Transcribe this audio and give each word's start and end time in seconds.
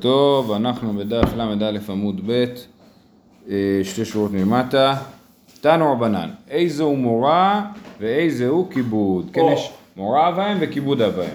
טוב, 0.00 0.52
אנחנו 0.52 0.92
בדף 0.92 1.34
ל"א 1.36 1.92
עמוד 1.92 2.20
ב', 2.26 2.44
אה, 3.50 3.80
שתי 3.82 4.04
שורות 4.04 4.32
מלמטה. 4.32 4.96
תנו 5.60 5.92
רבנן, 5.92 6.28
איזה 6.50 6.82
הוא 6.82 6.98
מורה 6.98 7.64
ואיזה 8.00 8.48
הוא 8.48 8.70
כיבוד. 8.70 9.30
כן, 9.32 9.40
יש 9.52 9.70
מורה 9.96 10.28
אב 10.28 10.34
ואם 10.38 10.56
וכיבוד 10.60 11.02
אב 11.02 11.12
ואם. 11.16 11.26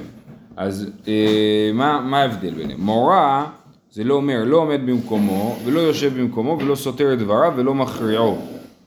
אז 0.58 0.92
אה, 1.08 1.72
מה, 1.74 2.02
מה 2.02 2.22
ההבדל 2.22 2.54
ביניהם? 2.54 2.82
מורה 2.82 3.46
זה 3.92 4.04
לא 4.04 4.14
אומר 4.14 4.44
לא 4.44 4.58
עומד 4.58 4.82
במקומו 4.86 5.56
ולא 5.66 5.80
יושב 5.80 6.20
במקומו 6.20 6.58
ולא 6.60 6.76
סותר 6.76 7.14
את 7.14 7.20
דבריו 7.20 7.54
ולא 7.56 7.76
מכריעו, 7.76 8.38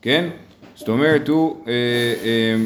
כן? 0.01 0.29
זאת 0.75 0.89
אומרת 0.89 1.27
הוא 1.27 1.57
אה, 1.67 1.73
אה, 2.23 2.63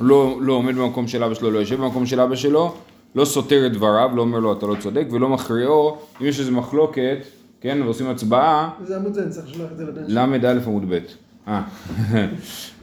לא, 0.00 0.36
לא 0.40 0.52
עומד 0.52 0.74
במקום 0.74 1.08
של 1.08 1.24
אבא 1.24 1.34
שלו, 1.34 1.50
לא 1.50 1.58
יושב 1.58 1.80
במקום 1.80 2.06
של 2.06 2.20
אבא 2.20 2.36
שלו 2.36 2.74
לא 3.14 3.24
סותר 3.24 3.66
את 3.66 3.72
דבריו, 3.72 4.10
לא 4.14 4.22
אומר 4.22 4.38
לו 4.38 4.52
אתה 4.52 4.66
לא 4.66 4.76
צודק, 4.80 5.06
ולא 5.10 5.28
מכריעו, 5.28 5.98
אם 6.20 6.26
יש 6.26 6.40
איזו 6.40 6.52
מחלוקת, 6.52 7.18
כן, 7.60 7.78
ועושים 7.82 8.06
הצבעה, 8.06 8.70
איזה 8.80 8.96
עמוד 8.96 9.14
זה? 9.14 9.22
אני 9.22 9.30
צריך 9.30 9.46
לשלוח 9.46 9.72
את 9.72 9.76
זה 9.76 9.84
לבן 9.84 10.02
שלי. 10.06 10.14
ל"א 10.14 10.60
עמוד 10.66 10.84
ב', 10.88 10.92
אה, 10.92 10.98
אה, 11.52 11.62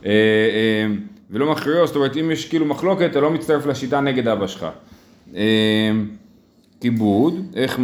אה, 0.05 0.87
ולא 1.31 1.51
מכריעו, 1.51 1.87
זאת 1.87 1.95
אומרת 1.95 2.17
אם 2.17 2.31
יש 2.31 2.49
כאילו 2.49 2.65
מחלוקת, 2.65 3.07
אתה 3.11 3.19
לא 3.19 3.31
מצטרף 3.31 3.65
לשיטה 3.65 3.99
נגד 4.01 4.27
אבא 4.27 4.47
שלך. 4.47 4.65
אה, 5.35 5.91
כיבוד, 6.81 7.35
איך 7.55 7.79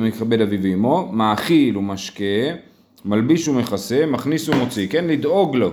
מכבד 0.00 0.40
אביו 0.40 0.60
ואמו, 0.62 1.08
מאכיל 1.12 1.76
ומשקה, 1.76 2.24
מלביש 3.04 3.48
ומכסה, 3.48 4.06
מכניס 4.06 4.48
ומוציא, 4.48 4.88
כן, 4.88 5.04
לדאוג 5.06 5.56
לו, 5.56 5.70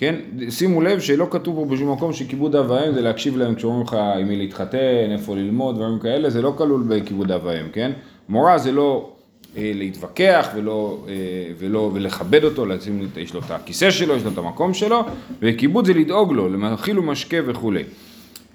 כן, 0.00 0.14
שימו 0.50 0.80
לב 0.80 1.00
שלא 1.00 1.26
כתוב 1.30 1.56
פה 1.56 1.74
בשום 1.74 1.92
מקום 1.92 2.12
שכיבוד 2.12 2.56
אב 2.56 2.70
ואם 2.70 2.94
זה 2.94 3.00
להקשיב 3.00 3.36
להם 3.36 3.54
כשאומרים 3.54 3.82
לך 3.82 3.94
עם 3.94 4.28
מי 4.28 4.36
להתחתן, 4.36 5.08
איפה 5.12 5.36
ללמוד, 5.36 5.76
דברים 5.76 5.98
כאלה, 5.98 6.30
זה 6.30 6.42
לא 6.42 6.54
כלול 6.58 6.84
בכיבוד 6.88 7.32
אב 7.32 7.40
ואם, 7.44 7.68
כן, 7.72 7.92
מורה 8.28 8.58
זה 8.58 8.72
לא 8.72 9.12
אה, 9.56 9.72
להתווכח 9.74 10.48
ולא, 10.54 10.98
אה, 11.08 11.14
ולא, 11.58 11.90
ולכבד 11.94 12.44
אותו, 12.44 12.66
לשים, 12.66 13.08
יש 13.16 13.34
לו 13.34 13.40
את 13.40 13.50
הכיסא 13.50 13.90
שלו, 13.90 14.16
יש 14.16 14.24
לו 14.24 14.30
את 14.30 14.38
המקום 14.38 14.74
שלו, 14.74 15.00
וכיבוד 15.42 15.86
זה 15.86 15.94
לדאוג 15.94 16.32
לו, 16.32 16.48
למאכיל 16.48 16.98
ומשקה 16.98 17.36
וכולי. 17.46 17.84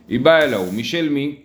היא 0.10 0.20
באה 0.20 0.44
אליו, 0.44 0.64
משל 0.76 1.10
מי? 1.10 1.36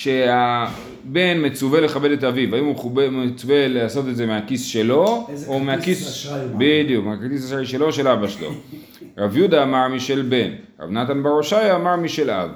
כשהבן 0.00 1.46
מצווה 1.46 1.80
לכבד 1.80 2.10
את 2.10 2.24
אביו, 2.24 2.54
האם 2.56 2.64
הוא 2.64 2.92
מצווה 3.10 3.68
לעשות 3.68 4.08
את 4.08 4.16
זה 4.16 4.26
מהכיס 4.26 4.64
שלו, 4.64 5.26
איזה 5.30 5.46
או 5.46 5.52
כרטיס 5.52 5.66
מהכיס, 5.66 6.08
אשראי 6.08 6.40
הוא 6.40 6.50
בדיוק, 6.58 7.06
מהכרטיס 7.06 7.46
אשראי 7.46 7.66
שלו 7.66 7.86
או 7.86 7.92
של 7.92 8.08
אבא 8.08 8.28
שלו. 8.28 8.50
רב 9.18 9.36
יהודה 9.36 9.62
אמר 9.62 9.88
משל 9.88 10.22
בן, 10.22 10.50
רב 10.80 10.90
נתן 10.90 11.22
בר 11.22 11.28
הושעיה 11.30 11.76
אמר 11.76 11.96
משל 11.96 12.30
אב. 12.30 12.50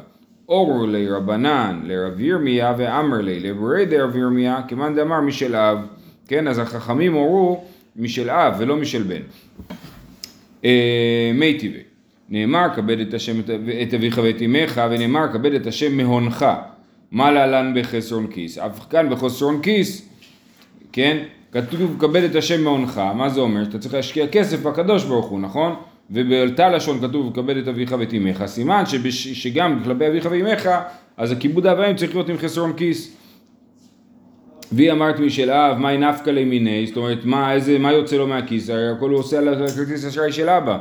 אורו 0.48 0.86
לי 0.86 1.10
רבנן 1.10 1.80
לרב 1.84 2.20
ירמיה 2.20 2.74
ואמר 2.78 3.20
לי 3.20 3.40
לברי 3.40 3.86
דרב 3.86 4.16
ירמיה 4.16 4.60
כמאן 4.68 4.94
דאמר 4.94 5.20
משל 5.20 5.56
אב. 5.56 5.78
כן, 6.28 6.48
אז 6.48 6.58
החכמים 6.58 7.12
הורו 7.14 7.64
משל 7.96 8.30
אב 8.30 8.54
ולא 8.58 8.76
משל 8.76 9.02
בן. 9.02 9.20
אה, 10.64 11.30
מי 11.34 11.54
טבעי. 11.58 11.80
נאמר 12.28 12.66
כבד 12.76 13.00
את 13.00 13.14
השם 13.14 13.40
את- 13.40 13.50
את 13.88 13.94
אביך 13.94 14.20
ואת 14.24 14.42
אמך 14.44 14.80
ונאמר 14.90 15.32
כבד 15.32 15.52
את 15.54 15.66
השם 15.66 15.96
מהונך. 15.96 16.46
מה 17.14 17.30
להלן 17.30 17.72
בחסרון 17.76 18.26
כיס? 18.26 18.58
אף 18.58 18.86
כאן 18.90 19.10
בחסרון 19.10 19.62
כיס, 19.62 20.08
כן? 20.92 21.22
כתוב 21.52 21.96
כבד 21.98 22.22
את 22.22 22.34
השם 22.34 22.64
מהונך, 22.64 23.02
מה 23.14 23.28
זה 23.28 23.40
אומר? 23.40 23.64
שאתה 23.64 23.78
צריך 23.78 23.94
להשקיע 23.94 24.26
כסף 24.26 24.62
בקדוש 24.62 25.04
ברוך 25.04 25.26
הוא, 25.26 25.40
נכון? 25.40 25.74
ובאלתה 26.10 26.68
לשון 26.68 27.00
כתוב 27.00 27.34
כבד 27.34 27.56
את 27.56 27.68
אביך 27.68 27.94
ואת 27.98 28.14
אמך, 28.14 28.46
סימן 28.46 28.86
שבש, 28.86 29.28
שגם 29.28 29.80
כלפי 29.84 30.06
אביך 30.06 30.28
ואמך, 30.30 30.70
אז 31.16 31.32
הכיבוד 31.32 31.66
האב 31.66 31.78
והאם 31.78 31.96
צריך 31.96 32.14
להיות 32.14 32.28
עם 32.28 32.38
חסרון 32.38 32.72
כיס. 32.76 33.16
והיא 34.72 34.92
אמרת 34.92 35.20
משל 35.20 35.50
אב, 35.50 35.78
מהי 35.78 35.98
נפקא 35.98 36.30
למיני, 36.30 36.86
זאת 36.86 36.96
אומרת, 36.96 37.24
מה, 37.24 37.52
איזה, 37.52 37.78
מה 37.78 37.92
יוצא 37.92 38.16
לו 38.16 38.26
מהכיס, 38.26 38.70
הרי 38.70 38.88
הכל 38.88 39.10
הוא 39.10 39.18
עושה 39.18 39.38
על 39.38 39.64
הכרטיס 39.64 40.06
אשראי 40.06 40.32
של 40.32 40.48
אבא. 40.48 40.78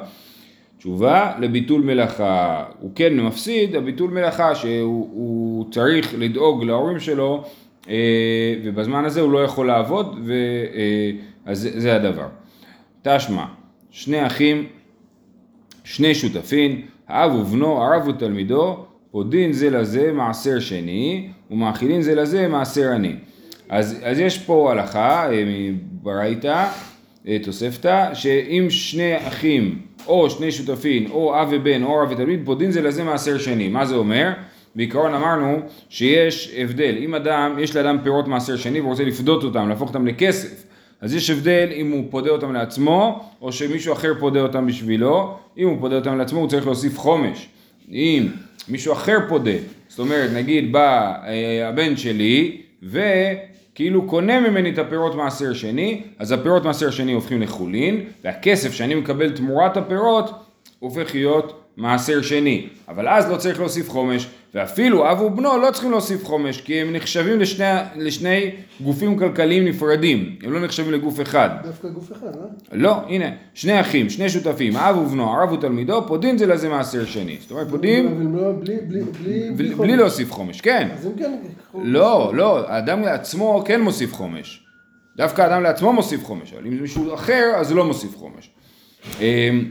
תשובה, 0.83 1.33
לביטול 1.39 1.81
מלאכה. 1.81 2.63
הוא 2.79 2.91
כן 2.95 3.19
מפסיד, 3.19 3.75
הביטול 3.75 4.11
מלאכה 4.11 4.55
שהוא 4.55 5.09
הוא 5.11 5.71
צריך 5.71 6.13
לדאוג 6.17 6.63
להורים 6.63 6.99
שלו, 6.99 7.43
אה, 7.89 7.95
ובזמן 8.63 9.05
הזה 9.05 9.21
הוא 9.21 9.31
לא 9.31 9.43
יכול 9.43 9.67
לעבוד, 9.67 10.19
ו, 10.25 10.33
אה, 10.75 11.11
אז 11.45 11.69
זה, 11.75 11.95
הדבר. 11.95 12.27
תשמע, 13.01 13.45
שני 13.91 14.27
אחים, 14.27 14.67
שני 15.83 16.15
שותפים, 16.15 16.81
האב 17.07 17.35
ובנו, 17.35 17.83
הרב 17.83 18.07
ותלמידו, 18.07 18.85
פודין 19.11 19.53
זה 19.53 19.69
לזה 19.69 20.11
מעשר 20.11 20.59
שני, 20.59 21.29
ומאכילין 21.51 22.01
זה 22.01 22.15
לזה 22.15 22.47
מעשר 22.47 22.91
עני. 22.91 23.15
אז, 23.69 23.99
אז 24.03 24.19
יש 24.19 24.37
פה 24.39 24.71
הלכה 24.71 25.31
אה, 25.31 25.43
מברייתא, 25.45 26.67
תוספתא, 27.43 28.13
שאם 28.13 28.65
שני 28.69 29.27
אחים 29.27 29.79
או 30.07 30.29
שני 30.29 30.51
שותפים 30.51 31.11
או 31.11 31.41
אב 31.41 31.47
ובן 31.51 31.83
או 31.83 31.95
רב 31.95 32.11
ותלמיד 32.11 32.41
פודין 32.45 32.71
זה 32.71 32.81
לזה 32.81 33.03
מעשר 33.03 33.37
שני. 33.37 33.69
מה 33.69 33.85
זה 33.85 33.95
אומר? 33.95 34.31
בעיקרון 34.75 35.13
אמרנו 35.13 35.59
שיש 35.89 36.53
הבדל, 36.57 36.95
אם 36.99 37.15
אדם, 37.15 37.55
יש 37.59 37.75
לאדם 37.75 37.97
פירות 38.03 38.27
מעשר 38.27 38.55
שני 38.55 38.81
ורוצה 38.81 39.03
לפדות 39.03 39.43
אותם, 39.43 39.69
להפוך 39.69 39.89
אותם 39.89 40.07
לכסף, 40.07 40.63
אז 41.01 41.15
יש 41.15 41.29
הבדל 41.29 41.69
אם 41.75 41.91
הוא 41.91 42.03
פודה 42.09 42.29
אותם 42.29 42.53
לעצמו 42.53 43.29
או 43.41 43.51
שמישהו 43.51 43.93
אחר 43.93 44.13
פודה 44.19 44.41
אותם 44.41 44.67
בשבילו, 44.67 45.37
אם 45.57 45.67
הוא 45.67 45.77
פודה 45.79 45.95
אותם 45.95 46.17
לעצמו 46.17 46.39
הוא 46.39 46.49
צריך 46.49 46.65
להוסיף 46.65 46.97
חומש, 46.97 47.47
אם 47.91 48.27
מישהו 48.67 48.93
אחר 48.93 49.17
פודה, 49.29 49.51
זאת 49.87 49.99
אומרת 49.99 50.31
נגיד 50.33 50.71
בא 50.71 51.13
אה, 51.25 51.69
הבן 51.69 51.97
שלי 51.97 52.61
וכאילו 53.73 54.07
קונה 54.07 54.39
ממני 54.39 54.69
את 54.69 54.77
הפירות 54.77 55.15
מעשר 55.15 55.53
שני, 55.53 56.01
אז 56.19 56.31
הפירות 56.31 56.63
מעשר 56.63 56.89
שני 56.91 57.13
הופכים 57.13 57.41
לחולין 57.41 58.05
והכסף 58.23 58.73
שאני 58.73 58.95
מקבל 58.95 59.29
תמורת 59.29 59.77
הפירות 59.77 60.31
הופך 60.79 61.15
להיות 61.15 61.63
מעשר 61.77 62.21
שני, 62.21 62.67
אבל 62.87 63.07
אז 63.07 63.31
לא 63.31 63.37
צריך 63.37 63.59
להוסיף 63.59 63.89
חומש, 63.89 64.27
ואפילו 64.53 65.11
אב 65.11 65.21
ובנו 65.21 65.57
לא 65.57 65.71
צריכים 65.71 65.91
להוסיף 65.91 66.25
חומש, 66.25 66.61
כי 66.61 66.81
הם 66.81 66.93
נחשבים 66.95 67.39
לשני, 67.39 67.65
לשני 67.95 68.51
גופים 68.81 69.19
כלכליים 69.19 69.65
נפרדים, 69.65 70.35
הם 70.43 70.53
לא 70.53 70.59
נחשבים 70.59 70.91
לגוף 70.91 71.21
אחד. 71.21 71.49
דווקא 71.63 71.87
גוף 71.89 72.11
אחד, 72.11 72.27
אה? 72.27 72.77
לא, 72.77 72.95
הנה, 73.07 73.25
שני 73.53 73.81
אחים, 73.81 74.09
שני 74.09 74.29
שותפים, 74.29 74.77
אב 74.77 74.97
ובנו, 74.97 75.29
הרב 75.29 75.51
ותלמידו, 75.51 76.07
פודין 76.07 76.37
זה 76.37 76.45
לזה 76.45 76.69
מעשר 76.69 77.05
שני. 77.05 77.37
זאת 77.41 77.51
אומרת, 77.51 77.69
פודים 77.69 78.07
אבל 78.07 78.41
לא, 78.41 78.51
בלי, 78.59 78.75
בלי, 78.87 79.01
בלי, 79.55 79.75
בלי, 79.75 79.95
להוסיף 79.95 80.31
חומש, 80.31 80.61
כן. 80.61 80.89
אז 80.93 81.07
אם 81.07 81.11
כן... 81.19 81.33
לא, 81.83 82.31
לא, 82.35 82.69
האדם 82.69 83.01
לעצמו 83.01 83.63
כן 83.65 83.81
מוסיף 83.81 84.13
חומש. 84.13 84.63
דווקא 85.17 85.41
האדם 85.41 85.63
לעצמו 85.63 85.93
מוסיף 85.93 86.23
חומש, 86.23 86.53
אבל 86.53 86.65
אם 86.65 86.75
זה 86.75 86.81
מישהו 86.81 87.13
אחר, 87.13 87.51
אז 87.55 87.71
לא 87.71 87.85
מוסיף 87.85 88.15
חומש. 88.15 88.49
אמ, 89.19 89.69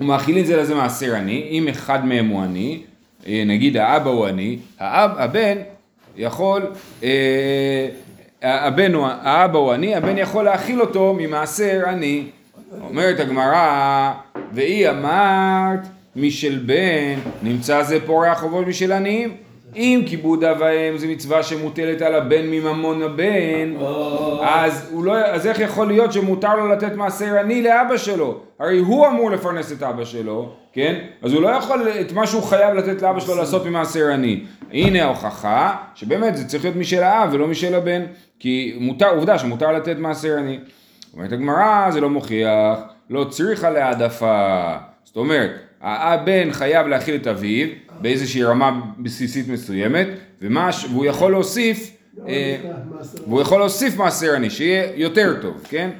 ומאכילים 0.00 0.44
זה 0.44 0.56
לזה 0.56 0.74
מעשר 0.74 1.14
עני, 1.14 1.48
אם 1.50 1.68
אחד 1.68 2.04
מהם 2.04 2.28
הוא 2.28 2.42
עני, 2.42 2.82
נגיד 3.26 3.76
האבא 3.76 4.10
הוא 4.10 4.26
עני, 4.26 4.58
האב, 4.78 5.10
הבן 5.16 5.58
יכול, 6.16 6.62
אה, 7.02 7.88
הבן 8.42 8.94
הוא, 8.94 9.06
האבא 9.06 9.58
הוא 9.58 9.72
עני, 9.72 9.94
הבן 9.94 10.18
יכול 10.18 10.44
להאכיל 10.44 10.80
אותו 10.80 11.14
ממעשר 11.18 11.82
עני. 11.88 12.24
אומרת 12.80 13.20
הגמרא, 13.20 14.12
והיא 14.52 14.90
אמרת 14.90 15.80
משל 16.16 16.58
בן, 16.66 17.18
נמצא 17.42 17.82
זה 17.82 18.06
פורח 18.06 18.40
חובות 18.40 18.66
משל 18.66 18.92
עניים. 18.92 19.45
אם 19.76 20.02
כיבוד 20.06 20.44
אב 20.44 20.56
ואם 20.60 20.98
זה 20.98 21.06
מצווה 21.06 21.42
שמוטלת 21.42 22.02
על 22.02 22.14
הבן 22.14 22.46
מממון 22.46 23.02
הבן, 23.02 23.74
אז, 24.42 24.88
הוא 24.92 25.04
לא, 25.04 25.16
אז 25.16 25.46
איך 25.46 25.60
יכול 25.60 25.86
להיות 25.86 26.12
שמותר 26.12 26.56
לו 26.56 26.68
לתת 26.68 26.92
מעשר 26.92 27.38
עני 27.38 27.62
לאבא 27.62 27.96
שלו? 27.96 28.40
הרי 28.58 28.78
הוא 28.78 29.06
אמור 29.06 29.30
לפרנס 29.30 29.72
את 29.72 29.82
אבא 29.82 30.04
שלו, 30.04 30.52
כן? 30.72 30.94
אז 31.22 31.32
הוא 31.32 31.42
לא 31.42 31.48
יכול 31.48 31.88
את 32.00 32.12
מה 32.12 32.26
שהוא 32.26 32.42
חייב 32.42 32.74
לתת 32.74 33.02
לאבא 33.02 33.20
שלו 33.20 33.36
לעשות 33.36 33.66
ממעשר 33.66 34.06
עני. 34.12 34.44
הנה 34.72 35.04
ההוכחה 35.04 35.76
שבאמת 35.94 36.36
זה 36.36 36.48
צריך 36.48 36.64
להיות 36.64 36.76
משל 36.76 37.02
האב 37.02 37.28
ולא 37.32 37.48
משל 37.48 37.74
הבן, 37.74 38.02
כי 38.38 38.76
מותר, 38.80 39.08
עובדה 39.08 39.38
שמותר 39.38 39.72
לתת 39.72 39.96
מעשר 39.98 40.36
עני. 40.38 40.58
אומרת 41.14 41.32
הגמרא 41.32 41.90
זה 41.90 42.00
לא 42.00 42.10
מוכיח, 42.10 42.78
לא 43.10 43.24
צריכה 43.24 43.70
להעדפה. 43.70 44.76
זאת 45.04 45.16
אומרת, 45.16 45.50
הבן 45.80 46.52
חייב 46.52 46.86
להאכיל 46.86 47.14
את 47.14 47.26
אביו 47.26 47.68
באיזושהי 48.00 48.44
רמה 48.44 48.80
בסיסית 48.98 49.48
מסוימת, 49.48 50.06
ומה, 50.42 50.70
והוא 50.90 51.06
יכול 51.06 51.30
להוסיף, 51.30 51.96
אה. 52.28 52.56
והוא 53.26 53.40
יכול 53.40 53.58
להוסיף 53.58 53.96
מעשר 53.96 54.34
עני, 54.34 54.50
שיהיה 54.50 54.88
יותר 54.94 55.34
טוב, 55.42 55.66
כן? 55.68 55.90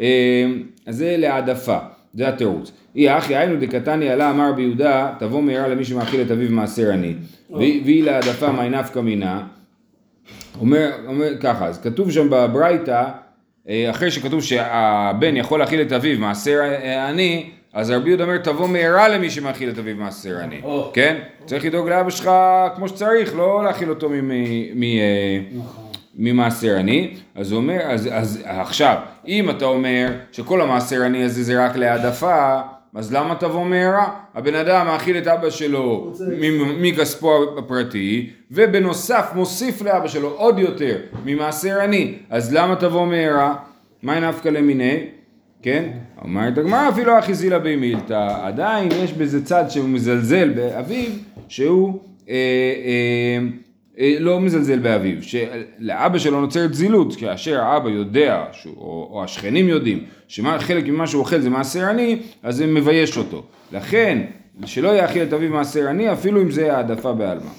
אה, 0.00 0.46
אז 0.86 0.96
זה 0.96 1.16
להעדפה, 1.18 1.78
זה 2.14 2.28
התירוץ. 2.28 2.72
אי 2.96 3.18
אחי 3.18 3.36
היינו 3.36 3.60
דקתני 3.60 4.08
עלה 4.08 4.30
אמר 4.30 4.52
ביהודה, 4.52 5.12
תבוא 5.18 5.42
מהרה 5.42 5.68
למי 5.68 5.84
שמאכיל 5.84 6.20
את 6.20 6.30
אביו 6.30 6.50
מעשר 6.50 6.90
עני. 6.92 7.14
והיא 7.50 8.04
להעדפה 8.04 8.52
מאי 8.52 8.70
נפקא 8.70 8.98
מינה. 8.98 9.46
אומר, 10.60 10.90
אומר 11.06 11.38
ככה, 11.40 11.66
אז 11.66 11.82
כתוב 11.82 12.10
שם 12.10 12.26
בברייתא, 12.30 13.04
אה, 13.68 13.90
אחרי 13.90 14.10
שכתוב 14.10 14.42
שהבן 14.42 15.36
יכול 15.36 15.58
להאכיל 15.58 15.80
את 15.80 15.92
אביו 15.92 16.18
מעשר 16.18 16.60
עני, 17.08 17.50
אז 17.72 17.90
רבי 17.90 18.08
יהודה 18.08 18.24
אומר 18.24 18.38
תבוא 18.38 18.68
מהרה 18.68 19.08
למי 19.08 19.30
שמאכיל 19.30 19.70
את 19.70 19.78
אביו 19.78 19.96
מעשר 19.96 20.36
עני. 20.42 20.60
כן? 20.92 21.16
צריך 21.46 21.64
לדאוג 21.64 21.88
לאבא 21.88 22.10
שלך 22.10 22.30
כמו 22.76 22.88
שצריך, 22.88 23.36
לא 23.36 23.64
להאכיל 23.64 23.90
אותו 23.90 24.10
אה, 24.10 25.56
נכון. 25.58 25.84
ממעשר 26.14 26.76
עני, 26.76 27.14
אז 27.34 27.52
הוא 27.52 27.56
אומר, 27.60 27.80
אז, 27.82 28.08
אז 28.12 28.42
עכשיו, 28.44 28.96
אם 29.28 29.50
אתה 29.50 29.64
אומר 29.64 30.08
שכל 30.32 30.60
המעשר 30.60 31.02
עני 31.02 31.24
הזה 31.24 31.42
זה 31.42 31.64
רק 31.64 31.76
להעדפה, 31.76 32.60
אז 32.94 33.12
למה 33.12 33.34
תבוא 33.34 33.64
מהרה? 33.64 34.10
הבן 34.34 34.54
אדם 34.54 34.86
מאכיל 34.86 35.18
את 35.18 35.26
אבא 35.26 35.50
שלו 35.50 36.12
מכספו 36.80 37.58
הפרטי, 37.58 38.30
ובנוסף 38.50 39.30
מוסיף 39.34 39.82
לאבא 39.82 40.08
שלו 40.08 40.28
עוד 40.28 40.58
יותר 40.58 40.96
ממעשר 41.24 41.80
עני, 41.80 42.14
אז 42.30 42.54
למה 42.54 42.76
תבוא 42.76 43.06
מהרה? 43.06 43.54
מאי 44.02 44.20
נפקא 44.20 44.48
למיני? 44.48 45.06
כן? 45.62 45.90
אומרת 46.24 46.58
הגמרא 46.58 46.88
אפילו 46.88 47.18
אחי 47.18 47.34
זילה 47.34 47.58
בי 47.58 47.76
מילתא, 47.76 48.38
עדיין 48.42 48.88
יש 48.92 49.12
בזה 49.12 49.44
צד 49.44 49.64
שהוא 49.68 49.88
מזלזל 49.88 50.50
באביו, 50.50 51.10
שהוא 51.48 52.00
אה, 52.28 52.34
אה, 52.34 53.46
אה, 53.98 54.16
לא 54.20 54.40
מזלזל 54.40 54.78
באביו, 54.78 55.16
שלאבא 55.22 56.18
שלו 56.18 56.40
נוצרת 56.40 56.74
זילות, 56.74 57.16
כאשר 57.16 57.60
האבא 57.60 57.88
יודע, 57.88 58.44
שהוא, 58.52 58.74
או, 58.76 59.08
או 59.12 59.24
השכנים 59.24 59.68
יודעים, 59.68 60.04
שחלק 60.28 60.88
ממה 60.88 61.06
שהוא 61.06 61.20
אוכל 61.20 61.40
זה 61.40 61.50
מעשר 61.50 61.84
עני, 61.84 62.18
אז 62.42 62.56
זה 62.56 62.66
מבייש 62.66 63.18
אותו. 63.18 63.42
לכן, 63.72 64.18
שלא 64.64 64.88
יאכיל 64.88 65.22
את 65.22 65.32
אביו 65.32 65.50
מעשר 65.50 65.88
עני, 65.88 66.12
אפילו 66.12 66.42
אם 66.42 66.50
זה 66.50 66.76
העדפה 66.76 67.12
בעלמא. 67.12 67.50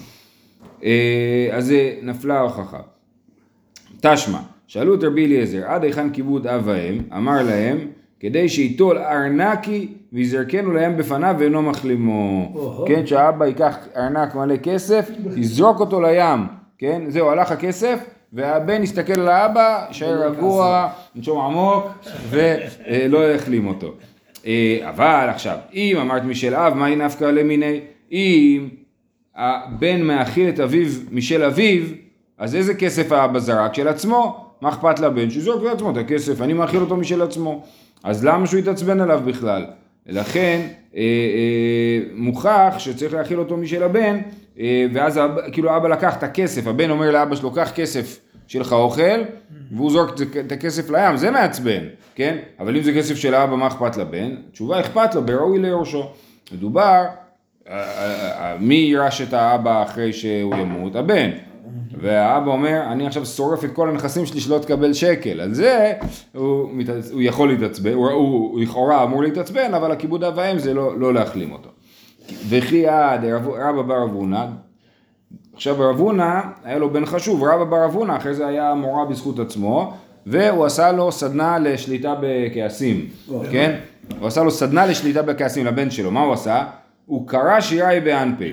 אה, 0.84 1.48
אז 1.52 1.74
נפלה 2.02 2.38
ההוכחה. 2.38 2.80
תשמע, 4.00 4.38
שאלו 4.66 4.94
את 4.94 5.04
רבי 5.04 5.26
אליעזר, 5.26 5.64
עד 5.66 5.84
היכן 5.84 6.10
כיבוד 6.10 6.46
אב 6.46 6.62
ואם? 6.64 6.98
אמר 7.16 7.42
להם, 7.42 7.78
כדי 8.22 8.48
שייטול 8.48 8.98
ארנקי 8.98 9.88
ויזרקנו 10.12 10.72
להם 10.72 10.96
בפניו 10.96 11.36
ואינו 11.38 11.62
מחלימו. 11.62 12.52
כן, 12.86 13.06
שהאבא 13.06 13.46
ייקח 13.46 13.76
ארנק 13.96 14.34
מלא 14.34 14.56
כסף, 14.56 15.10
יזרוק 15.36 15.80
אותו 15.80 16.00
לים, 16.00 16.46
כן? 16.78 17.02
זהו, 17.08 17.30
הלך 17.30 17.50
הכסף, 17.50 17.98
והבן 18.32 18.82
יסתכל 18.82 19.20
על 19.20 19.28
האבא, 19.28 19.84
יישאר 19.88 20.28
רגוע, 20.28 20.88
ינשום 21.16 21.40
עמוק, 21.40 21.84
ולא 22.30 23.32
יחלים 23.34 23.66
אותו. 23.66 23.92
אה, 24.46 24.78
אבל 24.88 25.26
עכשיו, 25.28 25.58
אם 25.74 25.96
אמרת 26.00 26.24
משל 26.24 26.54
אב, 26.54 26.74
מהי 26.74 26.96
נפקא 26.96 27.24
למיני? 27.24 27.80
אם 28.12 28.68
הבן 29.36 30.02
מאכיל 30.02 30.48
את 30.48 30.60
אביו 30.60 30.88
משל 31.10 31.42
אביו, 31.44 31.82
אז 32.38 32.56
איזה 32.56 32.74
כסף 32.74 33.12
האבא 33.12 33.38
זרק? 33.38 33.74
של 33.74 33.88
עצמו. 33.88 34.48
מה 34.60 34.68
אכפת 34.68 35.00
לבן? 35.00 35.30
שיזרוק 35.30 35.62
לעצמו 35.62 35.90
את 35.90 35.96
הכסף, 35.96 36.40
אני 36.40 36.52
מאכיל 36.52 36.80
אותו 36.80 36.96
משל 36.96 37.22
עצמו. 37.22 37.62
אז 38.04 38.24
למה 38.24 38.46
שהוא 38.46 38.60
יתעצבן 38.60 39.00
עליו 39.00 39.22
בכלל? 39.26 39.66
לכן 40.06 40.60
אה, 40.96 41.00
אה, 41.00 42.00
מוכח 42.14 42.74
שצריך 42.78 43.14
להאכיל 43.14 43.38
אותו 43.38 43.56
משל 43.56 43.82
הבן, 43.82 44.18
אה, 44.58 44.86
ואז 44.92 45.16
האבא, 45.16 45.50
כאילו 45.52 45.70
האבא 45.70 45.88
לקח 45.88 46.16
את 46.16 46.22
הכסף, 46.22 46.66
הבן 46.66 46.90
אומר 46.90 47.10
לאבא 47.10 47.36
שלו, 47.36 47.50
קח 47.50 47.72
כסף 47.74 48.20
שלך 48.46 48.72
אוכל, 48.72 49.22
והוא 49.72 49.90
זורק 49.90 50.10
את 50.46 50.52
הכסף 50.52 50.90
לים, 50.90 51.16
זה 51.16 51.30
מעצבן, 51.30 51.84
כן? 52.14 52.38
אבל 52.60 52.76
אם 52.76 52.82
זה 52.82 52.92
כסף 52.92 53.14
של 53.14 53.34
האבא, 53.34 53.56
מה 53.56 53.66
אכפת 53.66 53.96
לבן? 53.96 54.34
תשובה 54.52 54.80
אכפת 54.80 55.14
לו, 55.14 55.22
בראוי 55.22 55.58
ליורשו. 55.58 56.10
מדובר, 56.52 57.04
אה, 57.68 57.74
אה, 57.74 58.50
אה, 58.50 58.56
מי 58.58 58.74
יירש 58.74 59.22
את 59.22 59.32
האבא 59.32 59.82
אחרי 59.82 60.12
שהוא 60.12 60.54
ימות? 60.54 60.96
הבן. 60.96 61.30
והאבא 62.02 62.50
אומר, 62.50 62.82
אני 62.92 63.06
עכשיו 63.06 63.26
שורף 63.26 63.64
את 63.64 63.70
כל 63.72 63.88
הנכסים 63.88 64.26
שלי 64.26 64.40
שלא 64.40 64.58
תקבל 64.58 64.92
שקל. 64.92 65.40
על 65.40 65.54
זה 65.54 65.92
הוא, 66.34 66.68
הוא 67.12 67.22
יכול 67.22 67.48
להתעצבן, 67.48 67.92
הוא, 67.92 68.10
הוא 68.10 68.60
לכאורה 68.60 69.04
אמור 69.04 69.22
להתעצבן, 69.22 69.74
אבל 69.74 69.92
הכיבוד 69.92 70.24
אב 70.24 70.34
ואם 70.36 70.58
זה 70.58 70.74
לא, 70.74 70.98
לא 70.98 71.14
להחלים 71.14 71.52
אותו. 71.52 71.68
וכי 72.48 72.86
עד 72.88 73.24
רב- 73.24 73.48
רבא 73.48 73.82
בר 73.82 74.04
אבונה, 74.04 74.46
עכשיו 75.54 75.76
רב 75.80 75.98
הונא, 76.00 76.40
היה 76.64 76.78
לו 76.78 76.90
בן 76.92 77.06
חשוב, 77.06 77.44
רבא 77.44 77.64
בר 77.64 77.84
אבונה, 77.84 78.16
אחרי 78.16 78.34
זה 78.34 78.46
היה 78.46 78.74
מורה 78.74 79.04
בזכות 79.04 79.38
עצמו, 79.38 79.94
והוא 80.26 80.64
עשה 80.64 80.92
לו 80.92 81.12
סדנה 81.12 81.58
לשליטה 81.58 82.14
בכעסים, 82.22 83.06
כן? 83.50 83.78
הוא 84.18 84.26
עשה 84.28 84.42
לו 84.42 84.50
סדנה 84.50 84.86
לשליטה 84.86 85.22
בכעסים 85.22 85.66
לבן 85.66 85.90
שלו, 85.90 86.10
מה 86.10 86.20
הוא 86.20 86.32
עשה? 86.32 86.64
הוא 87.06 87.28
קרא 87.28 87.60
שיראי 87.60 88.00
באנפי. 88.00 88.52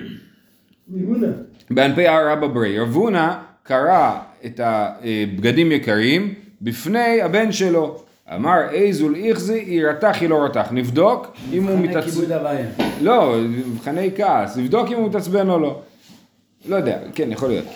מימונה. 0.88 1.26
באנפי 1.70 2.08
הר 2.08 2.32
רבא 2.32 2.46
ברי. 2.46 2.78
רב 2.78 2.94
הונא 2.94 3.32
קרא 3.62 4.12
את 4.46 4.60
הבגדים 4.64 5.72
יקרים 5.72 6.34
בפני 6.62 7.22
הבן 7.22 7.52
שלו. 7.52 7.96
אמר 8.34 8.70
איזול 8.70 9.14
איכזי 9.14 9.64
ירתח 9.66 10.16
היא 10.20 10.28
לא 10.28 10.44
רתח. 10.44 10.68
נבדוק 10.70 11.26
אם 11.52 11.62
הוא 11.62 11.78
מבחני 11.78 11.88
מתעצבן. 11.88 12.10
כיבוד 12.10 12.32
אב 12.32 12.42
ואם. 12.44 12.86
לא, 13.00 13.36
מבחני 13.48 14.10
כעס. 14.16 14.56
נבדוק 14.56 14.88
אם 14.90 14.96
הוא 14.96 15.08
מתעצבן 15.08 15.50
או 15.50 15.58
לא. 15.58 15.80
לא 16.68 16.76
יודע, 16.76 16.98
כן, 17.14 17.32
יכול 17.32 17.48
להיות. 17.48 17.66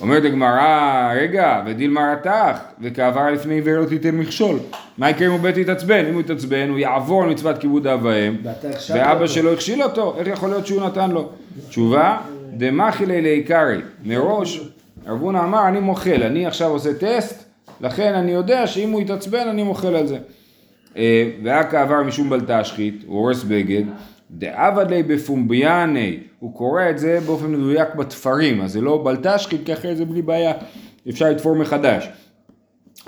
אומרת 0.00 0.24
הגמרא, 0.24 1.12
רגע, 1.16 1.62
ודילמה 1.66 2.12
רתח, 2.12 2.58
וכעבר 2.80 3.30
לפני 3.30 3.54
עיוור 3.54 3.80
לא 3.80 3.86
תיתן 3.86 4.14
מכשול. 4.14 4.58
מה 4.98 5.10
יקרה 5.10 5.26
אם 5.26 5.32
הוא 5.32 5.40
בית 5.40 5.56
יתעצבן? 5.56 6.06
אם 6.06 6.14
הוא 6.14 6.20
יתעצבן, 6.20 6.68
הוא 6.68 6.78
יעבור 6.78 7.22
על 7.22 7.30
מצוות 7.30 7.58
כיבוד 7.58 7.86
אב 7.86 8.04
ואם, 8.04 8.36
ואבא. 8.90 9.26
שלו 9.26 9.52
הכשיל 9.52 9.82
אותו, 9.82 10.14
איך 10.18 10.28
יכול 10.28 10.48
להיות 10.48 10.66
שהוא 10.66 10.86
נתן 10.86 11.10
לו? 11.10 11.28
תשובה, 11.68 12.18
דמחילי 12.56 13.20
לעיקרי, 13.22 13.78
מראש, 14.04 14.60
רב 15.06 15.20
הונא 15.22 15.38
אמר, 15.38 15.68
אני 15.68 15.80
מוחל, 15.80 16.22
אני 16.22 16.46
עכשיו 16.46 16.70
עושה 16.70 16.90
טסט, 16.94 17.44
לכן 17.80 18.14
אני 18.14 18.32
יודע 18.32 18.66
שאם 18.66 18.90
הוא 18.90 19.00
יתעצבן, 19.00 19.48
אני 19.48 19.62
מוחל 19.62 19.94
על 19.96 20.06
זה. 20.06 20.18
אה, 20.96 21.30
והכה 21.44 21.82
עבר 21.82 22.02
משום 22.02 22.30
בלטשחית, 22.30 23.04
הוא 23.06 23.18
הורס 23.18 23.42
בגד, 23.44 23.82
דעבד 24.30 24.90
לי 24.90 25.02
בפומביאני, 25.02 26.18
הוא 26.38 26.54
קורא 26.54 26.82
את 26.90 26.98
זה 26.98 27.18
באופן 27.26 27.52
מדויק 27.52 27.94
בתפרים, 27.94 28.60
אז 28.60 28.72
זה 28.72 28.80
לא 28.80 29.00
בלטשחית, 29.04 29.60
כי 29.66 29.72
אחרי 29.72 29.96
זה 29.96 30.04
בלי 30.04 30.22
בעיה, 30.22 30.52
אפשר 31.08 31.30
לתפור 31.30 31.54
מחדש. 31.56 32.08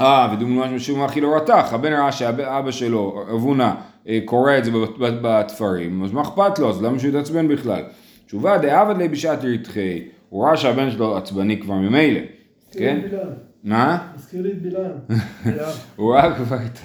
אה, 0.00 0.28
ודוגמה 0.36 0.66
משום 0.70 1.02
אחי 1.02 1.20
לא 1.20 1.36
רתח, 1.36 1.68
הבן 1.72 1.92
ראה 1.92 2.12
שאבא 2.12 2.70
שלו, 2.70 3.24
אבונה, 3.34 3.74
אה, 4.08 4.18
קורא 4.24 4.58
את 4.58 4.64
זה 4.64 4.70
בת- 4.70 4.98
בת- 4.98 5.18
בתפרים, 5.22 6.02
אז 6.04 6.12
מה 6.12 6.22
אכפת 6.22 6.58
לו? 6.58 6.70
אז 6.70 6.82
למה 6.82 6.98
שהוא 6.98 7.08
יתעצבן 7.10 7.48
בכלל? 7.48 7.82
תשובה, 8.26 8.58
דעבד 8.58 8.96
לי 8.96 9.08
בשעת 9.08 9.38
רתחי, 9.42 10.02
הוא 10.28 10.44
ראה 10.44 10.56
שהבן 10.56 10.90
שלו 10.90 11.16
עצבני 11.16 11.60
כבר 11.60 11.74
ממילא, 11.74 12.20
כן? 12.72 13.00
מה? 13.64 13.98
מזכיר 14.16 14.42
לי 14.42 14.52
את 14.52 14.62
בלעם. 14.62 14.92
הוא 15.96 16.14
ראה 16.14 16.34
כבר 16.34 16.56
את 16.56 16.78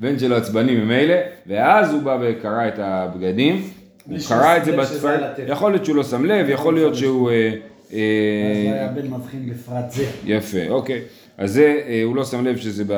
הבן 0.00 0.18
שלו 0.18 0.36
עצבני 0.36 0.76
ממילא, 0.76 1.14
ואז 1.46 1.92
הוא 1.92 2.02
בא 2.02 2.18
וקרא 2.22 2.68
את 2.68 2.78
הבגדים, 2.78 3.62
הוא 4.06 4.18
קרא 4.28 4.56
את 4.56 4.64
זה 4.64 4.82
הטף. 5.02 5.42
יכול 5.46 5.72
להיות 5.72 5.84
שהוא 5.84 5.96
לא 5.96 6.02
שם 6.02 6.24
לב, 6.24 6.48
יכול 6.48 6.74
להיות 6.74 6.94
שהוא... 6.94 7.30
אה, 7.30 7.48
אז 7.48 7.92
אה, 7.92 8.70
לא 8.70 8.74
היה 8.74 8.88
בן 8.88 9.06
מבחין 9.06 9.50
בפרט 9.50 9.90
זה. 9.90 10.06
יפה, 10.24 10.68
אוקיי. 10.68 11.02
אז 11.38 11.52
זה, 11.52 11.80
אה, 11.86 12.02
הוא 12.04 12.16
לא 12.16 12.24
שם 12.24 12.44
לב 12.44 12.56
שזה 12.56 12.84
ב... 12.86 12.92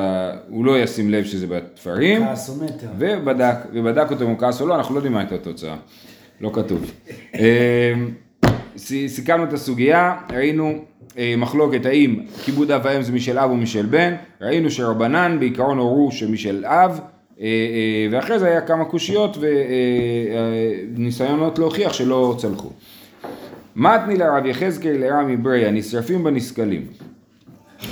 הוא 0.49 0.65
לא 0.65 0.79
ישים 0.79 1.11
לב 1.11 1.25
שזה 1.25 1.47
בתפרים, 1.47 2.27
כעסומטר. 2.27 2.87
ובדק, 2.99 3.57
ובדק 3.73 4.11
אותו 4.11 4.25
אם 4.25 4.31
הוא 4.31 4.39
כעס 4.39 4.61
או 4.61 4.67
לא, 4.67 4.75
אנחנו 4.75 4.95
לא 4.95 4.99
יודעים 4.99 5.13
מה 5.13 5.21
הייתה 5.21 5.35
התוצאה. 5.35 5.77
לא 6.41 6.51
כתוב. 6.53 6.91
סי- 8.77 9.09
סיכמנו 9.09 9.45
את 9.45 9.53
הסוגיה, 9.53 10.17
ראינו 10.33 10.73
אה, 11.19 11.35
מחלוקת 11.39 11.87
האם 11.87 12.17
כיבוד 12.45 12.71
אב 12.71 12.81
ואם 12.85 13.03
זה 13.03 13.13
משל 13.13 13.39
אב 13.39 13.51
או 13.51 13.57
משל 13.57 13.87
בן, 13.87 14.15
ראינו 14.41 14.71
שרבנן 14.71 15.37
בעיקרון 15.41 15.79
הורו 15.79 16.13
שמשל 16.13 16.65
אב, 16.67 17.01
אה, 17.41 17.45
אה, 17.45 17.49
ואחרי 18.11 18.39
זה 18.39 18.47
היה 18.47 18.61
כמה 18.61 18.85
קושיות 18.85 19.37
וניסיונות 20.97 21.59
להוכיח 21.59 21.93
שלא 21.93 22.35
צלחו. 22.39 22.71
מתני 23.77 24.17
לרב 24.17 24.47
יחזקאל 24.47 24.97
לרמי 24.99 25.37
ברי, 25.37 25.67
הנשרפים 25.67 26.25
בנסקלים. 26.25 26.87